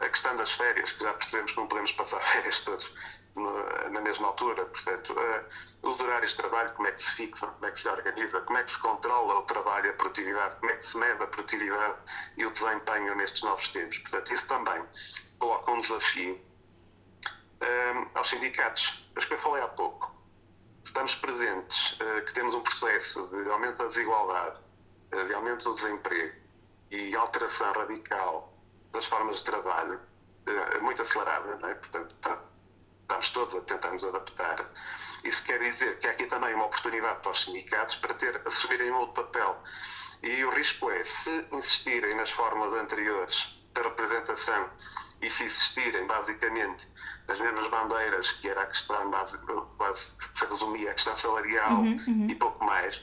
A 0.00 0.08
questão 0.08 0.36
das 0.36 0.52
férias, 0.52 0.92
que 0.92 1.04
já 1.04 1.12
percebemos 1.12 1.52
que 1.52 1.58
não 1.58 1.68
podemos 1.68 1.92
passar 1.92 2.20
férias 2.24 2.60
todos 2.60 2.92
na 3.34 4.00
mesma 4.00 4.28
altura. 4.28 4.64
Portanto, 4.66 5.12
uh, 5.12 5.88
os 5.88 5.98
horários 6.00 6.32
de 6.32 6.36
trabalho, 6.36 6.72
como 6.74 6.88
é 6.88 6.92
que 6.92 7.02
se 7.02 7.12
fixam, 7.12 7.50
como 7.54 7.66
é 7.66 7.70
que 7.70 7.80
se 7.80 7.88
organiza, 7.88 8.40
como 8.42 8.58
é 8.58 8.62
que 8.62 8.70
se 8.70 8.78
controla 8.78 9.38
o 9.38 9.42
trabalho 9.42 9.90
a 9.90 9.92
produtividade, 9.94 10.56
como 10.56 10.70
é 10.70 10.76
que 10.76 10.86
se 10.86 10.96
mede 10.98 11.22
a 11.22 11.26
produtividade 11.26 11.96
e 12.36 12.46
o 12.46 12.50
desempenho 12.50 13.14
nestes 13.14 13.42
novos 13.42 13.68
tempos. 13.68 13.98
Portanto, 13.98 14.32
isso 14.32 14.46
também 14.46 14.82
coloca 15.42 15.72
um 15.72 15.78
desafio 15.78 16.40
um, 17.60 18.08
aos 18.14 18.28
sindicatos. 18.28 19.04
Mas 19.12 19.24
que 19.24 19.34
eu 19.34 19.38
falei 19.40 19.62
há 19.62 19.68
pouco, 19.68 20.14
estamos 20.84 21.16
presentes, 21.16 21.94
uh, 21.94 22.24
que 22.24 22.32
temos 22.32 22.54
um 22.54 22.60
processo 22.60 23.26
de 23.26 23.50
aumento 23.50 23.78
da 23.78 23.86
desigualdade, 23.86 24.60
uh, 25.12 25.26
de 25.26 25.34
aumento 25.34 25.64
do 25.64 25.74
desemprego 25.74 26.36
e 26.92 27.16
alteração 27.16 27.72
radical 27.72 28.56
das 28.92 29.06
formas 29.06 29.38
de 29.38 29.44
trabalho, 29.44 30.00
uh, 30.46 30.82
muito 30.82 31.02
acelerada, 31.02 31.56
não 31.56 31.68
é? 31.68 31.74
portanto, 31.74 32.14
tá, 32.20 32.40
estamos 33.00 33.30
todos 33.30 33.56
a 33.56 33.60
tentar 33.62 33.90
nos 33.90 34.04
adaptar. 34.04 34.70
Isso 35.24 35.44
quer 35.44 35.58
dizer 35.58 35.98
que 35.98 36.06
há 36.06 36.12
aqui 36.12 36.26
também 36.26 36.54
uma 36.54 36.66
oportunidade 36.66 37.20
para 37.20 37.32
os 37.32 37.40
sindicatos 37.40 37.96
para 37.96 38.14
ter, 38.14 38.40
assumirem 38.46 38.92
um 38.92 38.98
outro 38.98 39.24
papel. 39.24 39.60
E 40.22 40.44
o 40.44 40.50
risco 40.50 40.88
é, 40.88 41.02
se 41.04 41.46
insistirem 41.50 42.14
nas 42.14 42.30
fórmulas 42.30 42.72
anteriores 42.74 43.60
da 43.74 43.82
representação 43.82 44.70
e 45.22 45.30
se 45.30 45.44
existirem 45.44 46.04
basicamente 46.06 46.86
as 47.28 47.38
mesmas 47.38 47.68
bandeiras, 47.68 48.32
que 48.32 48.48
era 48.48 48.62
a 48.62 48.66
questão 48.66 49.10
quase 49.78 50.12
que 50.16 50.38
se 50.38 50.44
resumia 50.44 50.90
a 50.90 50.94
questão 50.94 51.16
salarial 51.16 51.78
uhum, 51.78 52.04
uhum. 52.06 52.26
e 52.28 52.34
pouco 52.34 52.64
mais, 52.64 52.96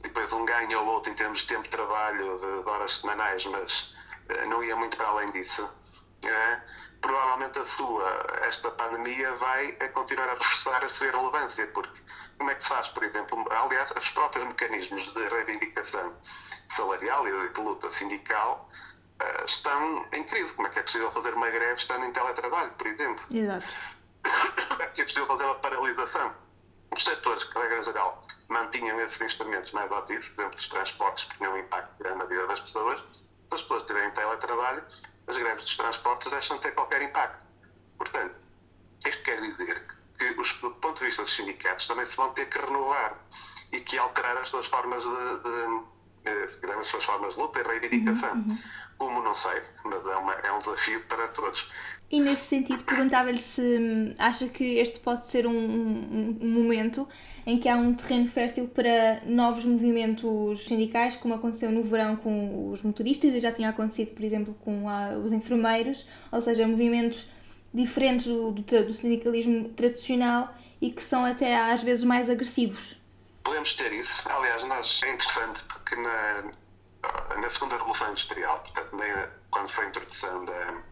e 0.00 0.02
depois 0.02 0.30
um 0.32 0.44
ganho 0.44 0.78
ou 0.78 0.86
outro 0.86 1.10
em 1.10 1.14
termos 1.14 1.40
de 1.40 1.46
tempo 1.46 1.62
de 1.62 1.70
trabalho, 1.70 2.38
de, 2.38 2.62
de 2.62 2.68
horas 2.68 2.96
semanais, 2.96 3.44
mas 3.46 3.94
uh, 4.28 4.46
não 4.48 4.62
ia 4.62 4.76
muito 4.76 4.96
para 4.96 5.08
além 5.08 5.30
disso. 5.30 5.64
Uh, 5.64 6.60
provavelmente 7.00 7.58
a 7.58 7.64
sua, 7.64 8.26
esta 8.42 8.70
pandemia 8.72 9.34
vai 9.36 9.76
a 9.80 9.88
continuar 9.88 10.28
a 10.28 10.34
reforçar 10.34 10.84
a 10.84 10.88
sua 10.92 11.10
relevância, 11.10 11.66
porque 11.68 12.00
como 12.36 12.50
é 12.50 12.54
que 12.54 12.62
se 12.62 12.68
faz, 12.68 12.88
por 12.88 13.02
exemplo, 13.04 13.44
aliás, 13.50 13.90
os 13.90 14.10
próprios 14.10 14.46
mecanismos 14.48 15.02
de 15.14 15.28
reivindicação 15.28 16.12
salarial 16.68 17.26
e 17.26 17.48
de 17.48 17.60
luta 17.60 17.88
sindical 17.90 18.68
uh, 19.22 19.44
estão 19.44 20.06
em 20.12 20.24
crise. 20.24 20.52
Como 20.54 20.68
é 20.68 20.70
que 20.70 20.78
é 20.78 20.82
possível 20.82 21.10
fazer 21.12 21.34
uma 21.34 21.50
greve 21.50 21.74
estando 21.74 22.04
em 22.04 22.12
teletrabalho, 22.12 22.70
por 22.72 22.86
exemplo? 22.86 23.24
Exato. 23.32 23.66
Como 24.68 24.82
é 24.82 24.86
que 24.88 25.00
é 25.00 25.04
possível 25.04 25.26
fazer 25.26 25.44
uma 25.44 25.54
paralisação? 25.56 26.34
Os 26.94 27.02
setores 27.02 27.44
que, 27.44 27.58
regra 27.58 27.82
geral, 27.82 28.22
mantinham 28.48 29.00
esses 29.00 29.20
instrumentos 29.20 29.72
mais 29.72 29.90
ativos, 29.92 30.26
por 30.28 30.42
exemplo, 30.42 30.58
os 30.58 30.68
transportes, 30.68 31.24
que 31.24 31.36
tinham 31.36 31.52
um 31.52 31.58
impacto 31.58 31.98
grande 31.98 32.18
na 32.18 32.24
vida 32.24 32.46
das 32.46 32.60
pessoas, 32.60 33.00
se 33.00 33.54
as 33.54 33.62
pessoas 33.62 33.82
tiverem 33.84 34.10
teletrabalho, 34.12 34.82
as 35.26 35.36
greves 35.36 35.64
dos 35.64 35.76
transportes 35.76 36.30
deixam 36.30 36.56
de 36.56 36.62
ter 36.62 36.72
qualquer 36.72 37.02
impacto. 37.02 37.38
Portanto, 37.98 38.34
isto 39.06 39.22
quer 39.24 39.40
dizer 39.40 39.84
que, 40.18 40.24
os, 40.40 40.52
do 40.60 40.70
ponto 40.72 40.98
de 40.98 41.06
vista 41.06 41.22
dos 41.22 41.34
sindicatos, 41.34 41.86
também 41.86 42.04
se 42.04 42.16
vão 42.16 42.32
ter 42.32 42.48
que 42.48 42.58
renovar 42.58 43.16
e 43.72 43.80
que 43.80 43.98
alterar 43.98 44.36
as 44.36 44.48
suas 44.48 44.66
formas 44.66 45.02
de, 45.02 45.10
de, 45.10 46.60
de 46.60 46.72
as 46.72 46.88
suas 46.88 47.04
formas 47.04 47.34
de 47.34 47.40
luta 47.40 47.60
e 47.60 47.62
reivindicação. 47.62 48.32
Uhum, 48.32 48.50
uhum. 48.50 48.58
Como 48.98 49.22
não 49.22 49.34
sei, 49.34 49.60
mas 49.84 50.06
é, 50.06 50.16
uma, 50.16 50.32
é 50.32 50.52
um 50.52 50.58
desafio 50.58 51.00
para 51.02 51.28
todos. 51.28 51.70
E 52.10 52.20
nesse 52.20 52.44
sentido, 52.44 52.84
perguntava-lhe 52.84 53.38
se 53.38 53.60
hum, 53.60 54.14
acha 54.18 54.48
que 54.48 54.78
este 54.78 55.00
pode 55.00 55.26
ser 55.26 55.46
um, 55.46 55.52
um, 55.52 56.38
um, 56.40 56.48
momento 56.48 57.08
em 57.44 57.58
que 57.58 57.68
há 57.68 57.76
um 57.76 57.92
terreno 57.94 58.28
fértil 58.28 58.68
para 58.68 59.22
novos 59.26 59.64
movimentos 59.64 60.64
sindicais, 60.64 61.16
como 61.16 61.34
aconteceu 61.34 61.70
no 61.72 61.82
verão 61.82 62.16
com 62.16 62.70
os 62.70 62.82
motoristas 62.82 63.34
e 63.34 63.40
já 63.40 63.52
tinha 63.52 63.70
acontecido, 63.70 64.12
por 64.14 64.24
exemplo, 64.24 64.54
com 64.64 64.88
a, 64.88 65.18
os 65.18 65.32
enfermeiros, 65.32 66.06
ou 66.30 66.40
seja, 66.40 66.66
movimentos 66.66 67.28
diferentes 67.74 68.26
do, 68.26 68.52
do, 68.52 68.62
do 68.62 68.94
sindicalismo 68.94 69.68
tradicional 69.70 70.54
e 70.80 70.90
que 70.90 71.02
são 71.02 71.24
até 71.24 71.56
às 71.56 71.82
vezes 71.82 72.04
mais 72.04 72.30
agressivos. 72.30 72.96
Podemos 73.42 73.74
ter 73.74 73.92
isso. 73.92 74.28
Aliás, 74.28 74.62
nós, 74.64 75.00
é 75.04 75.12
interessante 75.12 75.60
porque 75.64 75.96
na, 75.96 76.44
na 77.38 77.50
segunda 77.50 77.76
revolução 77.76 78.10
industrial, 78.10 78.60
portanto, 78.60 78.96
quando 79.50 79.68
foi 79.68 79.84
a 79.84 79.88
introdução 79.88 80.44
da, 80.44 80.82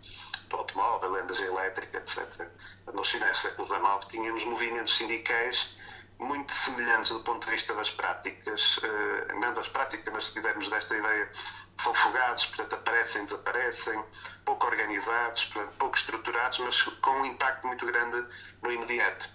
do 0.48 0.56
automóvel, 0.56 1.12
da 1.12 1.20
energia 1.20 1.46
elétrica, 1.46 1.98
etc., 1.98 2.48
nos 2.92 3.10
finais 3.10 3.38
do 3.38 3.48
século 3.48 3.68
XIX, 3.68 4.06
tínhamos 4.10 4.44
movimentos 4.44 4.96
sindicais 4.96 5.74
muito 6.18 6.52
semelhantes 6.52 7.10
do 7.10 7.20
ponto 7.20 7.44
de 7.44 7.50
vista 7.50 7.74
das 7.74 7.90
práticas, 7.90 8.78
eh, 8.82 9.34
não 9.34 9.52
das 9.52 9.68
práticas, 9.68 10.12
mas 10.12 10.26
se 10.26 10.34
tivermos 10.34 10.68
desta 10.68 10.96
ideia, 10.96 11.30
são 11.78 11.92
fogados, 11.94 12.46
portanto 12.46 12.74
aparecem, 12.74 13.24
desaparecem, 13.24 14.04
pouco 14.44 14.66
organizados, 14.66 15.44
portanto, 15.46 15.76
pouco 15.76 15.96
estruturados, 15.96 16.58
mas 16.60 16.82
com 16.82 17.10
um 17.10 17.24
impacto 17.24 17.66
muito 17.66 17.84
grande 17.84 18.24
no 18.62 18.70
imediato. 18.70 19.28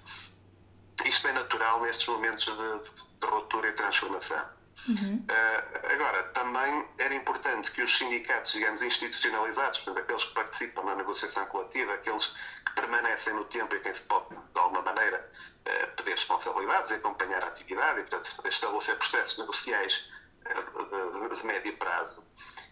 Isto 1.03 1.27
é 1.27 1.33
natural 1.33 1.81
nestes 1.81 2.07
momentos 2.07 2.45
de, 2.45 2.89
de 3.19 3.27
ruptura 3.27 3.69
e 3.69 3.73
transformação. 3.73 4.58
Uhum. 4.87 5.25
Uh, 5.29 5.93
agora, 5.93 6.23
também 6.29 6.85
era 6.97 7.13
importante 7.13 7.71
que 7.71 7.81
os 7.81 7.97
sindicatos, 7.97 8.53
digamos, 8.53 8.81
institucionalizados, 8.81 9.79
portanto, 9.79 10.03
aqueles 10.03 10.23
que 10.23 10.33
participam 10.33 10.83
na 10.83 10.95
negociação 10.95 11.45
coletiva, 11.47 11.93
aqueles 11.93 12.27
que 12.65 12.73
permanecem 12.75 13.33
no 13.33 13.45
tempo 13.45 13.75
e 13.75 13.79
quem 13.81 13.93
se 13.93 14.01
pode, 14.03 14.29
de 14.29 14.59
alguma 14.59 14.81
maneira, 14.81 15.29
uh, 15.67 15.95
pedir 15.95 16.11
responsabilidades 16.11 16.91
e 16.91 16.93
acompanhar 16.95 17.43
a 17.43 17.47
atividade 17.47 17.99
e, 17.99 18.03
portanto, 18.03 18.47
estabelecer 18.47 18.95
processos 18.97 19.37
negociais 19.39 20.09
uh, 20.45 21.29
de, 21.29 21.35
de, 21.35 21.45
médio 21.45 21.77
prazo, 21.77 22.23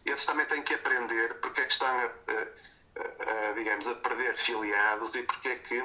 esses 0.06 0.26
também 0.26 0.46
têm 0.46 0.64
que 0.64 0.74
aprender 0.74 1.34
porque 1.42 1.62
é 1.62 1.66
que 1.66 1.72
estão, 1.74 1.88
a, 1.90 2.06
a, 2.06 3.50
a, 3.50 3.54
digamos, 3.54 3.88
a 3.88 3.96
perder 3.96 4.38
filiados 4.38 5.14
e 5.14 5.24
porque 5.24 5.50
é 5.50 5.56
que 5.58 5.84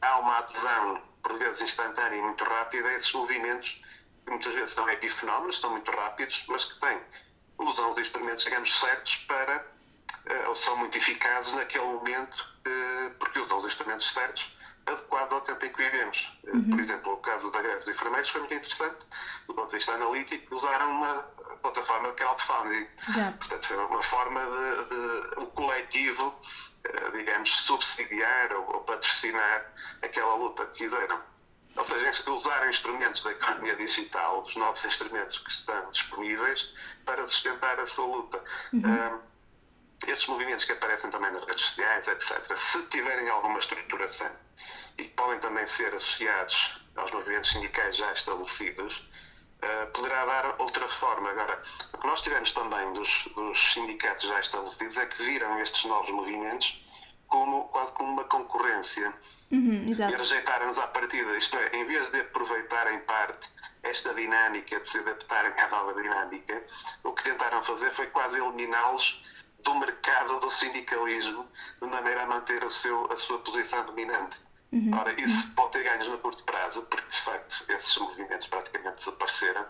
há 0.00 0.18
uma 0.18 0.38
adesão, 0.38 1.02
por 1.22 1.36
vezes 1.38 1.60
instantânea 1.60 2.18
e 2.18 2.22
muito 2.22 2.44
rápida, 2.44 2.88
a 2.88 2.94
esses 2.94 3.12
movimentos 3.12 3.82
que 4.26 4.30
muitas 4.32 4.54
vezes 4.54 4.72
são 4.72 4.88
epifenómenos, 4.90 5.58
são 5.58 5.70
muito 5.70 5.90
rápidos, 5.92 6.44
mas 6.48 6.64
que 6.64 6.80
têm, 6.80 7.00
usam 7.58 7.90
os 7.90 7.98
instrumentos, 7.98 8.44
digamos, 8.44 8.78
certos 8.78 9.16
para, 9.28 9.58
uh, 9.58 10.48
ou 10.48 10.56
são 10.56 10.76
muito 10.76 10.98
eficazes 10.98 11.52
naquele 11.54 11.84
momento, 11.84 12.44
uh, 12.66 13.10
porque 13.18 13.38
usam 13.38 13.58
os 13.58 13.64
instrumentos 13.64 14.12
certos 14.12 14.56
adequados 14.86 15.32
ao 15.32 15.40
tempo 15.40 15.64
em 15.64 15.72
que 15.72 15.82
vivemos. 15.82 16.38
Eh, 16.46 16.50
uhum. 16.50 16.70
Por 16.70 16.80
exemplo, 16.80 17.12
o 17.14 17.16
caso 17.16 17.50
da 17.50 17.60
greve 17.60 17.78
dos 17.78 17.88
enfermeiros 17.88 18.28
foi 18.28 18.40
muito 18.40 18.54
interessante, 18.54 18.98
do 19.48 19.54
ponto 19.54 19.66
de 19.66 19.74
vista 19.74 19.92
analítico, 19.92 20.54
usaram 20.54 20.90
uma 20.92 21.14
plataforma 21.60 22.08
de 22.10 22.14
crowdfunding. 22.14 22.86
Yeah. 23.16 23.36
Portanto, 23.36 23.66
foi 23.66 23.76
uma 23.78 24.02
forma 24.04 24.40
de, 24.40 25.34
de 25.34 25.40
um 25.40 25.46
coletivo, 25.46 26.40
digamos, 27.10 27.50
subsidiar 27.50 28.52
ou, 28.52 28.74
ou 28.74 28.80
patrocinar 28.84 29.72
aquela 30.02 30.36
luta 30.36 30.64
que 30.66 30.84
fizeram. 30.84 31.20
Ou 31.76 31.84
seja, 31.84 32.30
usar 32.30 32.68
instrumentos 32.68 33.22
da 33.22 33.32
economia 33.32 33.76
digital, 33.76 34.42
os 34.42 34.56
novos 34.56 34.84
instrumentos 34.84 35.38
que 35.38 35.50
estão 35.50 35.90
disponíveis, 35.90 36.66
para 37.04 37.26
sustentar 37.28 37.78
a 37.78 37.86
sua 37.86 38.06
luta. 38.06 38.42
Uhum. 38.72 39.20
estes 40.06 40.26
movimentos 40.28 40.64
que 40.64 40.72
aparecem 40.72 41.10
também 41.10 41.32
nas 41.32 41.44
redes 41.44 41.64
sociais, 41.64 42.06
etc., 42.06 42.56
se 42.56 42.82
tiverem 42.88 43.28
alguma 43.28 43.58
estruturação 43.58 44.30
e 44.98 45.04
que 45.04 45.10
podem 45.10 45.38
também 45.40 45.66
ser 45.66 45.94
associados 45.94 46.80
aos 46.96 47.10
movimentos 47.12 47.50
sindicais 47.50 47.96
já 47.96 48.12
estabelecidos, 48.12 48.96
uh, 48.96 49.90
poderá 49.92 50.24
dar 50.24 50.54
outra 50.58 50.88
forma. 50.88 51.30
Agora, 51.30 51.62
o 51.92 51.98
que 51.98 52.06
nós 52.06 52.22
tivemos 52.22 52.52
também 52.52 52.92
dos, 52.94 53.28
dos 53.34 53.72
sindicatos 53.72 54.26
já 54.26 54.40
estabelecidos 54.40 54.96
é 54.96 55.06
que 55.06 55.22
viram 55.22 55.60
estes 55.60 55.84
novos 55.84 56.10
movimentos 56.10 56.85
como 57.28 57.68
quase 57.68 57.92
como 57.92 58.12
uma 58.12 58.24
concorrência 58.24 59.12
uhum, 59.50 59.86
e 59.86 59.94
rejeitaram-nos 59.94 60.78
à 60.78 60.86
partida. 60.88 61.36
Isto 61.36 61.56
é, 61.56 61.76
em 61.76 61.84
vez 61.86 62.10
de 62.10 62.20
aproveitar 62.20 62.92
em 62.92 63.00
parte 63.00 63.50
esta 63.82 64.14
dinâmica, 64.14 64.80
de 64.80 64.88
se 64.88 64.98
adaptarem 64.98 65.52
à 65.58 65.68
nova 65.68 66.00
dinâmica, 66.00 66.64
o 67.04 67.12
que 67.12 67.24
tentaram 67.24 67.62
fazer 67.62 67.92
foi 67.92 68.06
quase 68.08 68.38
eliminá-los 68.38 69.24
do 69.62 69.74
mercado 69.76 70.38
do 70.40 70.50
sindicalismo, 70.50 71.46
de 71.80 71.88
maneira 71.88 72.22
a 72.22 72.26
manter 72.26 72.62
o 72.64 72.70
seu, 72.70 73.10
a 73.12 73.16
sua 73.16 73.38
posição 73.40 73.84
dominante. 73.84 74.36
Uhum. 74.72 74.90
Ora, 74.98 75.12
isso 75.20 75.54
pode 75.54 75.72
ter 75.72 75.84
ganhos 75.84 76.08
no 76.08 76.18
curto 76.18 76.44
prazo, 76.44 76.82
porque 76.82 77.08
de 77.08 77.20
facto 77.20 77.64
esses 77.68 77.96
movimentos 77.96 78.46
praticamente 78.48 78.96
desapareceram, 78.96 79.66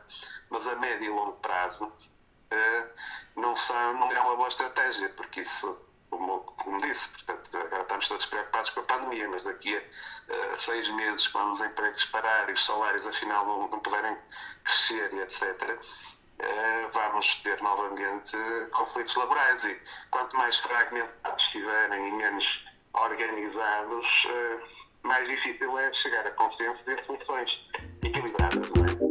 mas 0.51 0.67
a 0.67 0.77
médio 0.77 1.07
e 1.07 1.09
longo 1.09 1.35
prazo 1.35 1.85
uh, 1.85 3.41
não, 3.41 3.55
são, 3.55 3.95
não 3.95 4.11
é 4.11 4.21
uma 4.21 4.37
boa 4.37 4.49
estratégia, 4.49 5.09
porque 5.11 5.41
isso, 5.41 5.79
como, 6.17 6.41
como 6.41 6.81
disse, 6.81 7.11
portanto, 7.11 7.57
agora 7.57 7.83
estamos 7.83 8.09
todos 8.09 8.27
preocupados 8.27 8.71
com 8.71 8.81
a 8.81 8.83
pandemia, 8.85 9.29
mas 9.29 9.45
daqui 9.45 9.77
a 9.77 9.81
uh, 9.81 10.59
seis 10.59 10.89
meses, 10.91 11.27
quando 11.29 11.53
os 11.53 11.61
empregos 11.61 12.05
parar 12.07 12.49
e 12.49 12.53
os 12.53 12.65
salários 12.65 13.07
afinal 13.07 13.47
não, 13.47 13.69
não 13.69 13.81
puderem 13.81 14.17
crescer 14.65 15.13
e 15.13 15.21
etc., 15.21 15.43
uh, 15.43 16.17
eh, 16.39 16.89
vamos 16.93 17.35
ter 17.43 17.61
novamente 17.63 18.37
conflitos 18.73 19.15
laborais 19.17 19.65
e 19.65 19.81
quanto 20.11 20.37
mais 20.37 20.57
fragmentados 20.59 21.43
estiverem 21.45 22.09
e 22.09 22.13
menos 22.13 22.45
organizados, 22.93 24.07
mais 25.03 25.27
difícil 25.29 25.79
é 25.79 25.93
chegar 25.95 26.27
a 26.27 26.31
consenso 26.33 26.83
de 26.85 27.05
soluções 27.05 27.51
equilibradas, 28.03 28.71
não 28.71 28.85
é? 28.85 29.06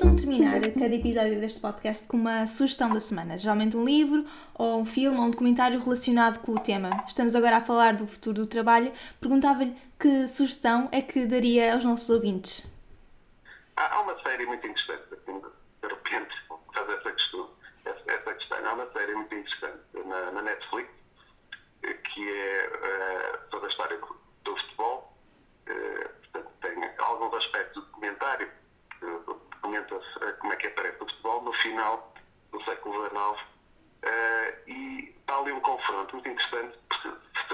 Costumo 0.00 0.16
terminar 0.16 0.62
cada 0.62 0.94
episódio 0.94 1.38
deste 1.38 1.60
podcast 1.60 2.08
com 2.08 2.16
uma 2.16 2.46
sugestão 2.46 2.90
da 2.90 3.00
semana, 3.00 3.36
geralmente 3.36 3.76
um 3.76 3.84
livro, 3.84 4.24
ou 4.54 4.80
um 4.80 4.84
filme, 4.86 5.18
ou 5.18 5.24
um 5.24 5.30
documentário 5.30 5.78
relacionado 5.78 6.40
com 6.40 6.52
o 6.52 6.58
tema. 6.58 7.04
Estamos 7.06 7.36
agora 7.36 7.58
a 7.58 7.60
falar 7.60 7.96
do 7.96 8.06
futuro 8.06 8.36
do 8.36 8.46
trabalho. 8.46 8.90
Perguntava-lhe 9.20 9.76
que 9.98 10.26
sugestão 10.26 10.88
é 10.90 11.02
que 11.02 11.26
daria 11.26 11.74
aos 11.74 11.84
nossos 11.84 12.08
ouvintes? 12.08 12.66
Há 13.76 14.00
uma 14.00 14.18
série 14.22 14.46
muito 14.46 14.66
interessante, 14.66 15.02
de 15.10 15.86
repente, 15.86 16.34
fazer 16.72 16.92
essa 16.94 17.12
questão, 17.12 17.50
essa 17.84 18.34
questão. 18.34 18.58
Há 18.66 18.72
uma 18.72 18.90
série 18.92 19.14
muito 19.14 19.34
interessante 19.34 19.82
na, 20.06 20.30
na 20.30 20.40
Netflix, 20.40 20.88
que 21.82 22.26
é 22.26 22.70
uh, 22.72 23.50
toda 23.50 23.66
a 23.66 23.68
história 23.68 23.98
do 24.44 24.56
futebol. 24.56 25.14
Eh, 25.66 26.08
portanto, 26.32 26.50
tem 26.62 26.90
alguns 26.96 27.34
aspectos 27.34 27.74
do 27.74 27.86
documentário 27.90 28.59
como 30.40 30.52
é 30.52 30.56
que 30.56 30.66
aparece 30.66 30.96
o 31.02 31.06
futebol 31.06 31.42
no 31.42 31.52
final 31.54 32.12
do 32.52 32.62
século 32.64 33.08
XIX. 33.08 33.46
Eh, 34.02 34.58
e 34.66 35.14
está 35.20 35.38
ali 35.38 35.52
um 35.52 35.60
confronto 35.60 36.16
muito 36.16 36.28
interessante, 36.28 36.78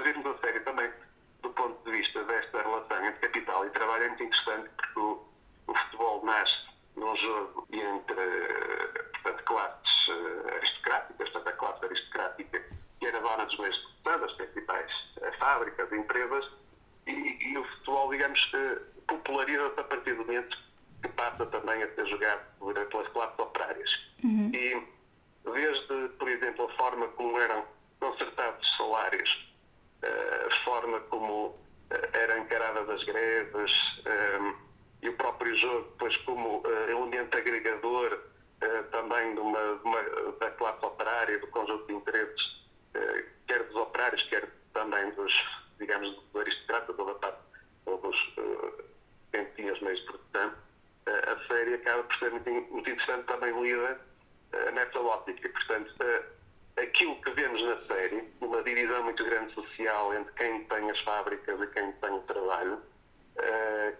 virmos 0.01 0.25
a 0.25 0.37
série 0.39 0.59
também 0.61 0.91
do 1.41 1.49
ponto 1.51 1.83
de 1.83 1.97
vista 1.97 2.23
desta 2.23 2.61
relação 2.61 3.05
entre 3.05 3.19
capital 3.27 3.65
e 3.65 3.69
trabalho, 3.71 4.03
é 4.03 4.07
muito 4.07 4.23
interessante 4.23 4.69
porque 4.77 4.99
o, 4.99 5.27
o 5.67 5.75
futebol 5.75 6.25
nasce 6.25 6.67
num 6.95 7.15
jogo 7.17 7.67
entre 7.71 9.01
portanto, 9.21 9.43
classes 9.43 10.09
eh, 10.09 10.55
aristocráticas, 10.55 11.29
portanto, 11.29 11.47
a 11.47 11.57
classe 11.57 11.85
aristocrática 11.85 12.63
que 12.99 13.05
era 13.05 13.21
dona 13.21 13.45
dos 13.45 13.59
meios 13.59 13.75
de 13.75 13.81
produção, 14.03 14.27
das 14.27 14.33
principais 14.37 14.91
fábricas, 15.37 15.91
empresas, 15.91 16.49
e, 17.05 17.11
e 17.11 17.57
o 17.57 17.63
futebol, 17.63 18.09
digamos, 18.09 18.51
populariza-se 19.07 19.79
a 19.79 19.83
partir 19.83 20.13
do 20.15 20.25
momento 20.25 20.57
que 21.07 21.13
passa 21.13 21.45
também 21.47 21.81
a 21.83 21.95
ser 21.95 22.05
jogado 22.07 22.41
por, 22.59 22.73
pelas 22.73 23.07
classes 23.09 23.39
operárias. 23.39 23.89
Uhum. 24.23 24.51
E 24.53 24.87
desde, 25.43 26.09
por 26.17 26.27
exemplo, 26.27 26.65
a 26.65 26.77
forma 26.77 27.07
como 27.09 27.39
eram 27.39 27.65
consertados 27.99 28.67
os 28.67 28.77
salários, 28.77 29.53
eh, 30.01 30.47
a 30.47 30.63
forma 30.63 30.99
como 31.01 31.57
eh, 31.89 32.09
eram 32.13 32.39
encaradas 32.39 32.89
as 32.89 33.03
greves 33.03 33.71
eh, 34.05 34.53
e 35.01 35.09
o 35.09 35.13
próprio 35.13 35.55
jogo, 35.57 35.89
depois 35.91 36.15
como 36.17 36.63
elemento 36.89 37.37
agregador 37.37 38.19
também 38.91 39.35
de 39.35 39.39
uma, 39.39 39.59
de 39.59 39.83
uma, 39.83 40.01
da 40.39 40.49
classe 40.51 40.83
operária, 40.83 41.37
do 41.37 41.47
conjunto 41.47 41.85
de 41.85 41.93
interesses, 41.93 42.65
quer 43.45 43.63
dos 43.63 43.75
operários, 43.75 44.23
quer 44.23 44.49
também 44.73 45.11
dos, 45.11 45.31
digamos, 45.77 46.19
do 46.33 46.39
aristocrata, 46.39 46.91
ou 46.97 47.05
da 47.05 47.13
parte, 47.13 47.39
ou 47.85 47.97
dos 47.99 48.17
quem 49.31 49.45
tinha 49.55 49.71
os 49.71 49.81
meios 49.81 49.99
de 49.99 50.05
produção, 50.07 50.53
a 51.09 51.47
série 51.47 51.73
acaba 51.75 52.03
por 52.03 52.17
ser 52.17 52.31
muito, 52.31 52.49
muito 52.49 52.89
interessante 52.89 53.25
também 53.25 53.61
lida 53.61 53.99
uh, 54.53 54.71
nessa 54.71 54.99
óptica. 54.99 55.49
Portanto, 55.49 55.93
uh, 56.01 56.81
aquilo 56.81 57.15
que 57.21 57.31
vemos 57.31 57.61
na 57.63 57.81
série, 57.85 58.23
uma 58.41 58.61
divisão 58.63 59.03
muito 59.03 59.23
grande 59.23 59.53
social 59.53 60.13
entre 60.13 60.33
quem 60.33 60.63
tem 60.65 60.91
as 60.91 60.99
fábricas 61.01 61.61
e 61.61 61.67
quem 61.67 61.91
tem 61.93 62.11
o 62.11 62.21
trabalho, 62.21 62.81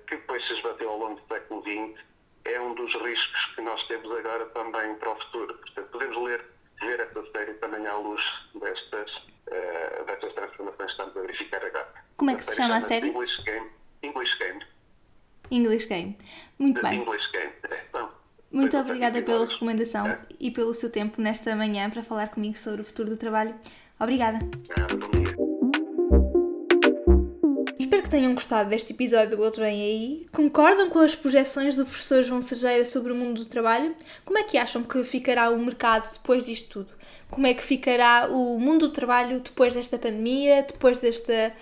que 0.07 0.15
depois 0.15 0.43
se 0.47 0.53
esbateu 0.53 0.89
ao 0.89 0.97
longo 0.97 1.21
do 1.21 1.27
século 1.27 1.61
XX, 1.61 2.03
é 2.45 2.59
um 2.61 2.73
dos 2.73 2.93
riscos 3.01 3.45
que 3.55 3.61
nós 3.61 3.85
temos 3.87 4.09
agora 4.11 4.45
também 4.47 4.95
para 4.95 5.11
o 5.11 5.15
futuro. 5.15 5.53
Portanto, 5.55 5.87
podemos 5.91 6.17
ler, 6.23 6.45
ver 6.79 6.99
essa 6.99 7.31
série 7.31 7.53
também 7.55 7.85
à 7.85 7.95
luz 7.95 8.21
destas, 8.55 9.15
uh, 9.17 10.05
destas 10.05 10.33
transformações 10.33 10.85
que 10.85 10.91
estamos 10.91 11.17
a 11.17 11.21
verificar 11.21 11.65
agora. 11.65 11.93
Como 12.17 12.31
é 12.31 12.35
que 12.35 12.43
se 12.43 12.55
chama 12.55 12.77
a 12.77 12.81
série? 12.81 13.09
English 13.09 13.43
Game. 13.43 13.69
English 14.01 14.37
Game. 14.39 14.65
English 15.51 15.87
Game. 15.87 16.17
Muito 16.57 16.81
bem. 16.81 17.01
English 17.01 17.31
Game. 17.31 17.51
É, 17.69 17.83
então, 17.89 18.09
Muito 18.51 18.77
obrigada 18.77 19.21
pela 19.21 19.45
recomendação 19.45 20.07
é. 20.07 20.19
e 20.39 20.51
pelo 20.51 20.73
seu 20.73 20.89
tempo 20.89 21.21
nesta 21.21 21.55
manhã 21.55 21.89
para 21.89 22.03
falar 22.03 22.27
comigo 22.29 22.57
sobre 22.57 22.81
o 22.81 22.85
futuro 22.85 23.09
do 23.09 23.17
trabalho. 23.17 23.55
Obrigada. 23.99 24.39
dia. 24.39 25.37
Espero 27.79 28.03
que 28.03 28.09
tenham 28.09 28.33
gostado 28.33 28.69
deste 28.69 28.91
episódio 28.91 29.37
do 29.37 29.43
Eles 29.43 29.57
Vêm 29.57 29.81
Aí. 29.81 30.27
Concordam 30.31 30.89
com 30.89 30.99
as 30.99 31.15
projeções 31.15 31.77
do 31.77 31.85
professor 31.85 32.21
João 32.21 32.41
Sergeira 32.41 32.83
sobre 32.85 33.11
o 33.11 33.15
mundo 33.15 33.43
do 33.43 33.45
trabalho? 33.45 33.95
Como 34.25 34.37
é 34.37 34.43
que 34.43 34.57
acham 34.57 34.83
que 34.83 35.03
ficará 35.03 35.49
o 35.49 35.57
mercado 35.57 36.11
depois 36.11 36.45
disto 36.45 36.69
tudo? 36.69 36.93
Como 37.29 37.47
é 37.47 37.53
que 37.53 37.63
ficará 37.63 38.27
o 38.29 38.59
mundo 38.59 38.87
do 38.87 38.93
trabalho 38.93 39.39
depois 39.39 39.73
desta 39.73 39.97
pandemia, 39.97 40.63
depois 40.63 40.99
desta 40.99 41.53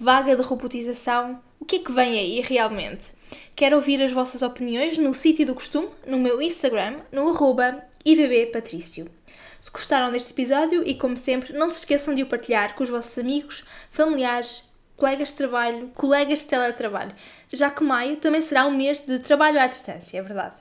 vaga 0.00 0.34
de 0.34 0.42
robotização? 0.42 1.40
O 1.60 1.64
que 1.64 1.76
é 1.76 1.78
que 1.80 1.92
vem 1.92 2.18
aí 2.18 2.40
realmente? 2.40 3.13
Quero 3.56 3.76
ouvir 3.76 4.02
as 4.02 4.12
vossas 4.12 4.42
opiniões 4.42 4.98
no 4.98 5.14
sítio 5.14 5.46
do 5.46 5.54
costume, 5.54 5.88
no 6.06 6.18
meu 6.18 6.42
Instagram, 6.42 7.00
no 7.12 7.28
arroba 7.28 7.84
ivbpatrício. 8.04 9.10
Se 9.60 9.70
gostaram 9.70 10.12
deste 10.12 10.32
episódio 10.32 10.86
e, 10.86 10.94
como 10.94 11.16
sempre, 11.16 11.52
não 11.52 11.68
se 11.68 11.78
esqueçam 11.78 12.14
de 12.14 12.22
o 12.22 12.26
partilhar 12.26 12.74
com 12.74 12.82
os 12.82 12.90
vossos 12.90 13.16
amigos, 13.16 13.64
familiares, 13.90 14.64
colegas 14.96 15.28
de 15.28 15.34
trabalho, 15.34 15.90
colegas 15.94 16.40
de 16.40 16.44
teletrabalho, 16.46 17.14
já 17.52 17.70
que 17.70 17.82
maio 17.82 18.16
também 18.16 18.40
será 18.40 18.66
um 18.66 18.76
mês 18.76 19.00
de 19.00 19.18
trabalho 19.18 19.60
à 19.60 19.66
distância, 19.66 20.18
é 20.18 20.22
verdade. 20.22 20.56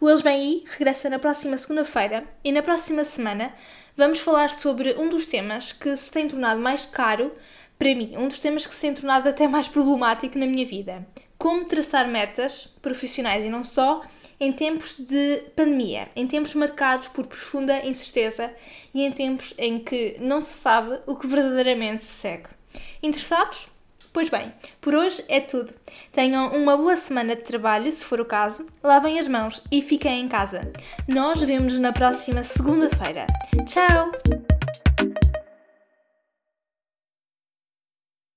O 0.00 0.08
Eles 0.08 0.22
Vêm 0.22 0.34
Aí 0.34 0.64
regressa 0.66 1.08
na 1.08 1.18
próxima 1.18 1.56
segunda-feira 1.56 2.24
e 2.42 2.52
na 2.52 2.62
próxima 2.62 3.04
semana 3.04 3.54
vamos 3.96 4.18
falar 4.18 4.50
sobre 4.50 4.94
um 4.94 5.08
dos 5.08 5.26
temas 5.26 5.72
que 5.72 5.96
se 5.96 6.10
tem 6.10 6.28
tornado 6.28 6.60
mais 6.60 6.84
caro 6.84 7.32
para 7.78 7.94
mim, 7.94 8.14
um 8.16 8.28
dos 8.28 8.40
temas 8.40 8.66
que 8.66 8.74
se 8.74 8.82
tem 8.82 8.94
tornado 8.94 9.28
até 9.28 9.48
mais 9.48 9.68
problemático 9.68 10.38
na 10.38 10.46
minha 10.46 10.66
vida. 10.66 11.06
Como 11.44 11.66
traçar 11.66 12.08
metas 12.08 12.74
profissionais 12.80 13.44
e 13.44 13.50
não 13.50 13.62
só 13.62 14.00
em 14.40 14.50
tempos 14.50 14.96
de 14.98 15.42
pandemia, 15.54 16.08
em 16.16 16.26
tempos 16.26 16.54
marcados 16.54 17.08
por 17.08 17.26
profunda 17.26 17.84
incerteza 17.84 18.50
e 18.94 19.02
em 19.02 19.12
tempos 19.12 19.52
em 19.58 19.78
que 19.78 20.16
não 20.20 20.40
se 20.40 20.54
sabe 20.54 21.00
o 21.06 21.14
que 21.14 21.26
verdadeiramente 21.26 22.02
se 22.02 22.12
segue. 22.12 22.48
Interessados? 23.02 23.68
Pois 24.10 24.30
bem, 24.30 24.54
por 24.80 24.94
hoje 24.94 25.22
é 25.28 25.38
tudo. 25.38 25.74
Tenham 26.12 26.50
uma 26.56 26.78
boa 26.78 26.96
semana 26.96 27.36
de 27.36 27.42
trabalho, 27.42 27.92
se 27.92 28.02
for 28.02 28.22
o 28.22 28.24
caso, 28.24 28.64
lavem 28.82 29.18
as 29.18 29.28
mãos 29.28 29.62
e 29.70 29.82
fiquem 29.82 30.22
em 30.22 30.28
casa. 30.28 30.72
Nós 31.06 31.42
vemos-nos 31.42 31.78
na 31.78 31.92
próxima 31.92 32.42
segunda-feira. 32.42 33.26
Tchau! 33.66 34.53